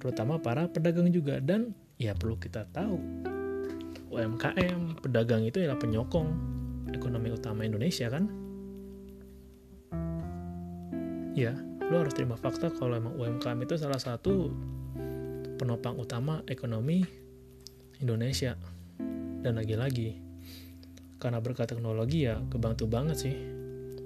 Terutama 0.00 0.40
para 0.40 0.66
pedagang 0.72 1.12
juga. 1.12 1.38
Dan 1.44 1.76
ya 2.00 2.16
perlu 2.16 2.40
kita 2.40 2.64
tahu 2.72 2.96
UMKM 4.10 4.98
pedagang 5.04 5.46
itu 5.46 5.62
adalah 5.62 5.78
penyokong 5.78 6.28
ekonomi 6.94 7.32
utama 7.32 7.66
Indonesia 7.66 8.10
kan? 8.10 8.24
Ya 11.34 11.54
lo 11.90 12.06
harus 12.06 12.14
terima 12.14 12.38
fakta 12.38 12.70
kalau 12.70 12.94
emang 12.94 13.18
UMKM 13.18 13.66
itu 13.66 13.74
salah 13.74 13.98
satu 13.98 14.54
penopang 15.58 15.98
utama 15.98 16.46
ekonomi 16.46 17.02
Indonesia. 17.98 18.54
Dan 19.40 19.56
lagi-lagi 19.56 20.20
karena 21.20 21.42
berkat 21.42 21.68
teknologi 21.68 22.24
ya 22.30 22.40
kebantu 22.48 22.86
banget 22.86 23.16
sih. 23.18 23.36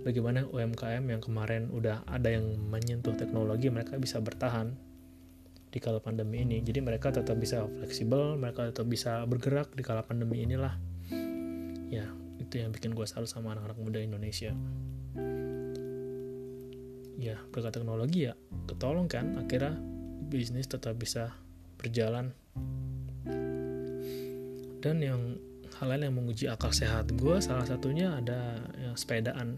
Bagaimana 0.05 0.45
UMKM 0.49 1.05
yang 1.09 1.23
kemarin 1.23 1.73
udah 1.73 2.05
ada 2.05 2.29
yang 2.29 2.45
menyentuh 2.69 3.17
teknologi 3.17 3.73
mereka 3.73 3.97
bisa 3.97 4.21
bertahan 4.21 4.77
di 5.73 5.79
kala 5.81 5.99
pandemi 5.99 6.45
ini. 6.45 6.61
Jadi 6.61 6.81
mereka 6.85 7.11
tetap 7.11 7.37
bisa 7.37 7.65
fleksibel 7.67 8.37
mereka 8.37 8.69
tetap 8.69 8.87
bisa 8.87 9.25
bergerak 9.25 9.73
di 9.73 9.83
kala 9.85 10.05
pandemi 10.05 10.45
inilah. 10.45 10.77
Ya 11.89 12.24
itu 12.45 12.61
yang 12.61 12.71
bikin 12.71 12.93
gue 12.93 13.09
salut 13.09 13.27
sama 13.27 13.57
anak-anak 13.57 13.79
muda 13.81 13.99
Indonesia. 14.05 14.53
Ya 17.17 17.41
berkat 17.49 17.81
teknologi 17.81 18.29
ya 18.29 18.37
ketolong 18.69 19.09
kan 19.09 19.41
akhirnya 19.41 19.81
bisnis 20.29 20.69
tetap 20.69 21.01
bisa 21.01 21.33
berjalan. 21.81 22.37
Dan 24.85 25.01
yang 25.01 25.41
hal 25.81 25.89
lain 25.89 26.13
yang 26.13 26.17
menguji 26.21 26.45
akal 26.47 26.69
sehat 26.69 27.09
gue 27.17 27.41
salah 27.41 27.65
satunya 27.65 28.21
ada 28.21 28.61
ya, 28.77 28.93
sepedaan. 28.93 29.57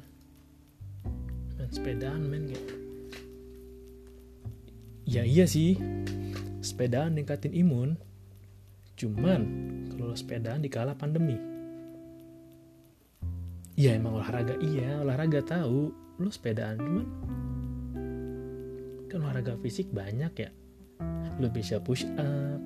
Men 1.59 1.69
sepedaan 1.75 2.23
men 2.23 2.47
gitu 2.47 2.75
ya 5.07 5.23
iya 5.23 5.47
sih. 5.47 5.79
Sepedaan 6.61 7.15
ningkatin 7.15 7.55
imun. 7.55 7.95
Cuman 8.99 9.41
kalau 9.95 10.19
sepedaan 10.19 10.67
di 10.67 10.69
kala 10.69 10.99
pandemi 10.99 11.56
ya 13.77 13.93
emang 13.93 14.19
olahraga. 14.19 14.57
Iya 14.59 15.05
olahraga 15.05 15.45
tahu. 15.45 15.93
Lu 16.17 16.33
sepedaan 16.33 16.81
cuman 16.81 17.07
kan 19.13 19.21
olahraga 19.21 19.61
fisik 19.61 19.93
banyak 19.93 20.33
ya. 20.33 20.51
Lu 21.37 21.53
bisa 21.53 21.79
push 21.79 22.09
up 22.17 22.61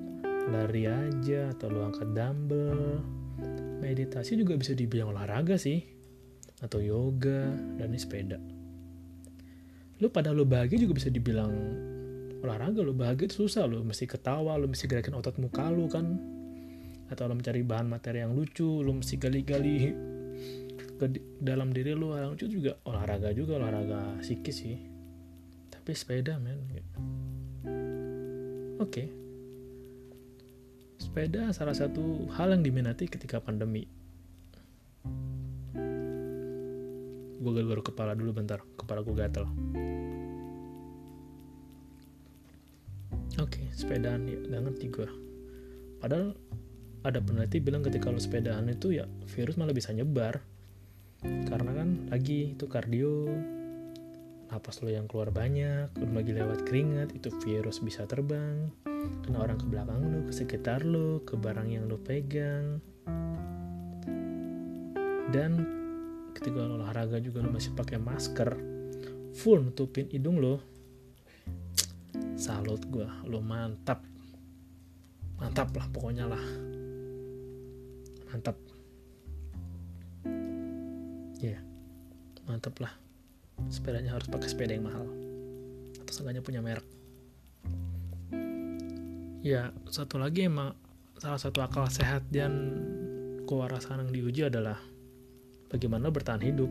lari 0.47 0.87
aja 0.87 1.51
atau 1.51 1.67
lu 1.67 1.83
angkat 1.83 2.15
dumbbell. 2.15 3.03
Meditasi 3.83 4.39
juga 4.39 4.55
bisa 4.55 4.71
dibilang 4.71 5.11
olahraga 5.11 5.59
sih. 5.59 5.83
Atau 6.63 6.79
yoga 6.79 7.51
dan 7.75 7.91
sepeda. 7.99 8.39
Lu 9.99 10.09
pada 10.09 10.31
lu 10.33 10.47
bahagia 10.47 10.79
juga 10.79 10.95
bisa 10.95 11.11
dibilang 11.11 11.51
olahraga. 12.39 12.79
Lu 12.79 12.95
bahagia 12.95 13.27
itu 13.27 13.45
susah. 13.45 13.67
Lu 13.67 13.83
mesti 13.83 14.07
ketawa 14.07 14.55
lu 14.55 14.71
mesti 14.71 14.87
gerakin 14.87 15.19
otot 15.19 15.35
muka 15.43 15.67
lu 15.67 15.91
kan. 15.91 16.07
Atau 17.11 17.27
lu 17.27 17.35
mencari 17.35 17.67
bahan 17.67 17.91
materi 17.91 18.23
yang 18.23 18.31
lucu 18.31 18.79
lu 18.79 18.95
mesti 18.95 19.19
gali-gali 19.19 19.91
dalam 21.41 21.73
diri 21.73 21.97
lu 21.97 22.13
yang 22.13 22.37
lucu 22.37 22.45
juga 22.45 22.77
olahraga 22.85 23.33
juga 23.33 23.57
olahraga 23.57 24.21
psikis 24.21 24.55
sih 24.61 24.77
tapi 25.73 25.91
sepeda 25.97 26.37
men 26.37 26.61
oke 28.77 28.85
okay 28.85 29.09
sepeda 31.11 31.49
salah 31.49 31.73
satu 31.73 32.29
hal 32.37 32.53
yang 32.53 32.63
diminati 32.63 33.09
ketika 33.09 33.41
pandemi. 33.41 33.83
Gue 37.41 37.51
garu 37.51 37.81
kepala 37.81 38.13
dulu 38.13 38.37
bentar, 38.37 38.61
kepala 38.77 39.01
gue 39.01 39.15
gatel. 39.17 39.49
Oke, 43.41 43.57
okay, 43.59 43.65
sepedaan 43.73 44.29
ya, 44.29 44.37
gak 44.37 44.61
ngerti 44.71 44.85
gue. 44.93 45.09
Padahal 45.97 46.37
ada 47.01 47.17
peneliti 47.17 47.57
bilang 47.57 47.81
ketika 47.81 48.13
lo 48.13 48.21
sepedaan 48.21 48.69
itu 48.69 48.95
ya 48.95 49.09
virus 49.35 49.57
malah 49.57 49.73
bisa 49.73 49.89
nyebar. 49.89 50.45
Karena 51.21 51.71
kan 51.77 52.09
lagi 52.09 52.57
itu 52.57 52.65
kardio, 52.65 53.29
napas 54.49 54.81
lo 54.81 54.89
yang 54.89 55.05
keluar 55.05 55.29
banyak, 55.29 55.93
lo 56.01 56.09
lagi 56.17 56.33
lewat 56.33 56.65
keringat, 56.65 57.13
itu 57.13 57.29
virus 57.45 57.77
bisa 57.77 58.09
terbang. 58.09 58.73
Kena 59.21 59.45
orang 59.45 59.61
ke 59.61 59.65
belakang 59.69 60.01
lu 60.01 60.25
ke 60.25 60.33
sekitar 60.33 60.81
lu 60.81 61.21
ke 61.21 61.37
barang 61.37 61.69
yang 61.69 61.85
lu 61.85 62.01
pegang. 62.01 62.81
Dan 65.29 65.51
ketika 66.33 66.57
lo 66.57 66.81
olahraga 66.81 67.21
juga 67.21 67.45
lo 67.45 67.53
masih 67.53 67.77
pakai 67.77 68.01
masker 68.01 68.49
full 69.37 69.61
nutupin 69.61 70.09
hidung 70.09 70.41
lo. 70.41 70.57
Salut 72.33 72.81
gue 72.89 73.05
lo 73.29 73.39
mantap. 73.45 74.01
Mantap 75.37 75.69
lah 75.77 75.85
pokoknya 75.93 76.25
lah. 76.25 76.45
Mantap 78.33 78.70
mantap 82.51 82.75
lah. 82.83 82.91
Sepedanya 83.71 84.11
harus 84.11 84.27
pakai 84.27 84.51
sepeda 84.51 84.75
yang 84.75 84.91
mahal. 84.91 85.07
Atau 86.03 86.11
seenggaknya 86.11 86.43
punya 86.43 86.59
merek. 86.59 86.83
Ya 89.41 89.71
satu 89.87 90.19
lagi 90.19 90.45
emang 90.51 90.75
salah 91.15 91.39
satu 91.39 91.63
akal 91.63 91.87
sehat 91.87 92.27
dan 92.29 92.75
kewarasan 93.47 94.05
yang 94.05 94.11
diuji 94.11 94.41
adalah 94.51 94.77
bagaimana 95.71 96.11
bertahan 96.11 96.43
hidup. 96.43 96.69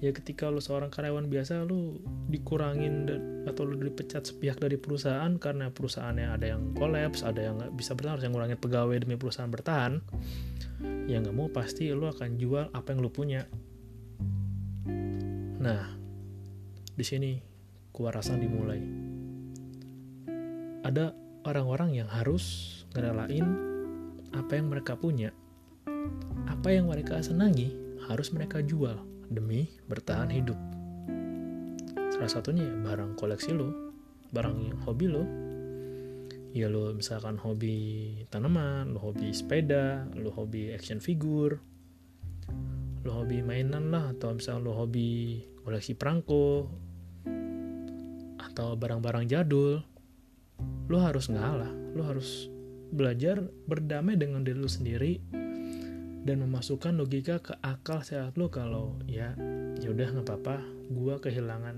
Ya 0.00 0.16
ketika 0.16 0.48
lo 0.48 0.64
seorang 0.64 0.88
karyawan 0.88 1.28
biasa 1.28 1.68
lo 1.68 2.00
dikurangin 2.32 3.04
atau 3.44 3.68
lo 3.68 3.76
dipecat 3.76 4.24
sepihak 4.24 4.56
dari 4.56 4.80
perusahaan 4.80 5.28
karena 5.36 5.68
perusahaannya 5.68 6.26
ada 6.40 6.46
yang 6.56 6.72
kolaps 6.72 7.20
ada 7.20 7.44
yang 7.44 7.60
nggak 7.60 7.76
bisa 7.76 7.92
bertahan 7.92 8.16
harus 8.16 8.24
yang 8.24 8.32
ngurangin 8.32 8.56
pegawai 8.56 8.96
demi 8.96 9.20
perusahaan 9.20 9.52
bertahan 9.52 10.00
ya 11.04 11.20
nggak 11.20 11.36
mau 11.36 11.52
pasti 11.52 11.92
lo 11.92 12.08
akan 12.08 12.40
jual 12.40 12.72
apa 12.72 12.96
yang 12.96 13.04
lo 13.04 13.12
punya 13.12 13.44
nah 15.60 15.92
di 16.96 17.04
sini 17.04 17.36
kewarasan 17.92 18.40
dimulai 18.40 18.80
ada 20.80 21.12
orang-orang 21.44 22.02
yang 22.02 22.08
harus 22.08 22.76
ngerelain 22.96 23.46
apa 24.30 24.58
yang 24.58 24.70
mereka 24.70 24.94
punya, 24.94 25.34
apa 26.46 26.68
yang 26.70 26.90
mereka 26.90 27.18
senangi 27.22 27.74
harus 28.06 28.30
mereka 28.34 28.62
jual 28.62 28.98
demi 29.30 29.70
bertahan 29.86 30.30
hidup. 30.30 30.58
Salah 32.14 32.30
satunya 32.30 32.66
ya 32.66 32.74
barang 32.74 33.14
koleksi 33.14 33.54
lo, 33.54 33.92
barang 34.34 34.56
yang 34.66 34.80
hobi 34.82 35.06
lo. 35.06 35.24
Ya 36.50 36.66
lo 36.66 36.90
misalkan 36.90 37.38
hobi 37.38 38.26
tanaman, 38.26 38.90
lo 38.90 38.98
hobi 38.98 39.30
sepeda, 39.30 40.10
lo 40.18 40.34
hobi 40.34 40.74
action 40.74 40.98
figure, 40.98 41.62
lo 43.04 43.10
hobi 43.24 43.40
mainan 43.40 43.92
lah, 43.92 44.12
atau 44.12 44.36
misalkan 44.36 44.66
lo 44.66 44.72
hobi 44.76 45.40
koleksi 45.64 45.96
perangko, 45.96 46.68
atau 48.40 48.74
barang-barang 48.76 49.28
jadul, 49.28 49.84
lo 50.90 50.98
harus 50.98 51.30
ngalah 51.30 51.70
lo 51.94 52.02
harus 52.06 52.50
belajar 52.90 53.46
berdamai 53.70 54.18
dengan 54.18 54.42
diri 54.42 54.58
lo 54.58 54.66
sendiri 54.66 55.22
dan 56.26 56.42
memasukkan 56.42 56.98
logika 56.98 57.38
ke 57.40 57.54
akal 57.62 58.02
sehat 58.02 58.34
lo 58.34 58.50
kalau 58.50 58.98
ya 59.06 59.32
ya 59.78 59.88
udah 59.94 60.06
nggak 60.10 60.26
apa-apa 60.26 60.56
gue 60.90 61.14
kehilangan 61.22 61.76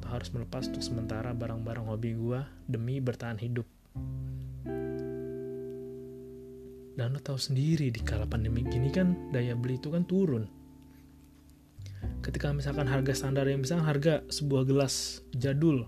atau 0.00 0.08
harus 0.08 0.28
melepas 0.32 0.68
untuk 0.72 0.84
sementara 0.84 1.36
barang-barang 1.36 1.86
hobi 1.86 2.16
gue 2.16 2.40
demi 2.64 2.98
bertahan 2.98 3.36
hidup 3.36 3.68
dan 6.98 7.14
lo 7.14 7.22
tahu 7.22 7.38
sendiri 7.38 7.94
di 7.94 8.02
kala 8.02 8.26
pandemi 8.26 8.66
gini 8.66 8.90
kan 8.90 9.30
daya 9.30 9.54
beli 9.54 9.78
itu 9.78 9.94
kan 9.94 10.02
turun. 10.02 10.50
Ketika 12.18 12.50
misalkan 12.50 12.90
harga 12.90 13.14
standar 13.14 13.46
yang 13.46 13.62
misalkan 13.62 13.86
harga 13.86 14.26
sebuah 14.26 14.66
gelas 14.66 15.22
jadul 15.30 15.86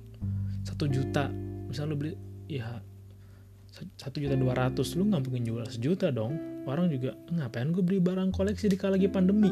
satu 0.62 0.87
juta 0.87 1.27
misal 1.66 1.90
lu 1.90 1.99
beli 1.99 2.14
ya 2.46 2.79
satu 3.99 4.23
juta 4.23 4.38
dua 4.38 4.55
ratus 4.55 4.94
lu 4.94 5.11
nggak 5.11 5.23
mungkin 5.27 5.42
jual 5.42 5.66
sejuta 5.66 6.14
dong. 6.14 6.62
Orang 6.70 6.87
juga 6.87 7.18
ngapain 7.35 7.75
gue 7.75 7.83
beli 7.83 7.99
barang 7.99 8.31
koleksi 8.31 8.70
di 8.70 8.79
kala 8.79 8.94
lagi 8.94 9.11
pandemi? 9.11 9.51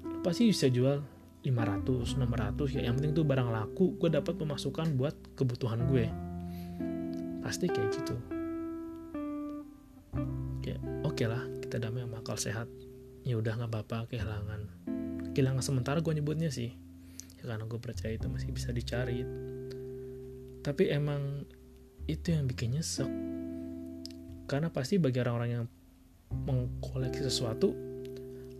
Lu 0.00 0.24
pasti 0.24 0.48
bisa 0.48 0.72
jual 0.72 1.04
500 1.44 2.16
600 2.16 2.76
ya. 2.80 2.88
Yang 2.88 2.94
penting 2.96 3.12
tuh 3.20 3.24
barang 3.28 3.48
laku 3.52 4.00
gue 4.00 4.08
dapat 4.08 4.32
pemasukan 4.40 4.96
buat 4.96 5.36
kebutuhan 5.36 5.84
gue. 5.92 6.08
Pasti 7.44 7.68
kayak 7.68 7.90
gitu 8.00 8.40
ya 10.64 10.76
oke 11.04 11.16
okay 11.16 11.26
lah 11.26 11.42
kita 11.70 11.86
damai 11.86 12.02
sama 12.02 12.18
akal 12.18 12.34
sehat. 12.34 12.66
Ya 13.22 13.38
udah 13.38 13.54
nggak 13.54 13.70
apa-apa 13.70 14.10
kehilangan. 14.10 14.60
Kehilangan 15.30 15.62
sementara 15.62 16.02
gue 16.02 16.10
nyebutnya 16.18 16.50
sih. 16.50 16.74
Ya 17.38 17.46
karena 17.46 17.62
gue 17.70 17.78
percaya 17.78 18.18
itu 18.18 18.26
masih 18.26 18.50
bisa 18.50 18.74
dicari. 18.74 19.22
Tapi 20.66 20.90
emang 20.90 21.46
itu 22.10 22.34
yang 22.34 22.50
bikin 22.50 22.74
nyesek. 22.74 23.06
Karena 24.50 24.66
pasti 24.74 24.98
bagi 24.98 25.22
orang-orang 25.22 25.50
yang 25.62 25.66
mengkoleksi 26.30 27.22
sesuatu 27.22 27.70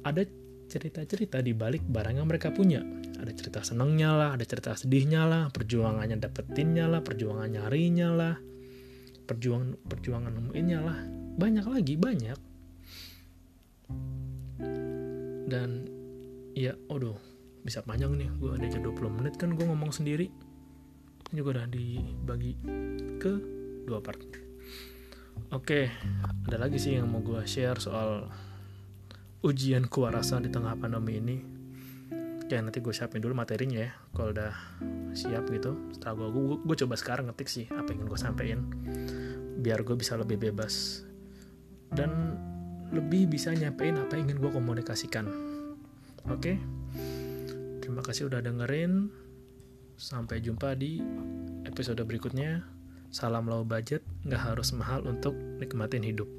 ada 0.06 0.22
cerita-cerita 0.70 1.42
di 1.42 1.50
balik 1.50 1.82
barang 1.82 2.22
yang 2.22 2.30
mereka 2.30 2.54
punya. 2.54 2.78
Ada 3.18 3.34
cerita 3.34 3.60
senengnya 3.66 4.14
lah 4.14 4.38
ada 4.38 4.46
cerita 4.46 4.72
sedihnya 4.78 5.26
lah 5.26 5.50
perjuangannya 5.50 6.16
dapetinnya 6.22 6.88
lah 6.88 7.04
perjuangan 7.04 7.52
nyarinya 7.52 8.08
lah 8.14 8.34
perjuangan 9.28 9.76
perjuangan 9.84 10.32
nemuinnya 10.32 10.80
lah 10.80 11.19
banyak 11.40 11.64
lagi 11.64 11.96
banyak. 11.96 12.38
Dan 15.48 15.88
ya 16.53 16.76
aduh 16.92 17.16
bisa 17.64 17.81
panjang 17.81 18.12
nih. 18.20 18.29
Gue 18.37 18.61
ada 18.61 18.68
20 18.68 19.16
menit 19.16 19.40
kan 19.40 19.57
gue 19.57 19.64
ngomong 19.64 19.88
sendiri. 19.88 20.29
Ini 21.33 21.40
juga 21.40 21.57
udah 21.57 21.66
dibagi 21.72 22.53
ke 23.16 23.33
dua 23.88 24.05
part. 24.05 24.20
Oke 25.57 25.88
ada 26.44 26.57
lagi 26.61 26.76
sih 26.76 27.00
yang 27.00 27.09
mau 27.09 27.24
gue 27.24 27.40
share 27.48 27.81
soal 27.81 28.29
ujian 29.40 29.88
kewarasan 29.88 30.44
di 30.44 30.53
tengah 30.53 30.76
pandemi 30.76 31.16
ini. 31.16 31.37
Ya 32.50 32.61
nanti 32.61 32.83
gue 32.83 32.92
siapin 32.92 33.22
dulu 33.22 33.33
materinya 33.33 33.88
ya 33.88 33.90
kalau 34.12 34.37
udah 34.37 34.53
siap 35.16 35.48
gitu. 35.55 35.79
Setelah 35.94 36.29
gue, 36.29 36.61
gue 36.61 36.76
coba 36.85 36.94
sekarang 36.98 37.31
ngetik 37.31 37.48
sih 37.48 37.64
apa 37.72 37.94
yang 37.94 38.05
gue 38.11 38.18
sampein. 38.20 38.61
Biar 39.62 39.87
gue 39.87 39.94
bisa 39.94 40.18
lebih 40.18 40.37
bebas 40.37 41.07
dan 41.94 42.38
lebih 42.90 43.31
bisa 43.31 43.55
nyampein 43.55 43.98
apa 43.98 44.18
yang 44.18 44.31
ingin 44.31 44.38
gue 44.42 44.50
komunikasikan. 44.50 45.26
Oke? 46.26 46.59
Terima 47.81 48.03
kasih 48.03 48.26
udah 48.26 48.42
dengerin. 48.42 49.11
Sampai 50.00 50.42
jumpa 50.42 50.74
di 50.74 50.98
episode 51.68 52.03
berikutnya. 52.03 52.66
Salam 53.11 53.50
low 53.50 53.66
budget 53.66 54.07
nggak 54.22 54.55
harus 54.55 54.70
mahal 54.70 55.03
untuk 55.03 55.35
nikmatin 55.59 56.07
hidup 56.07 56.31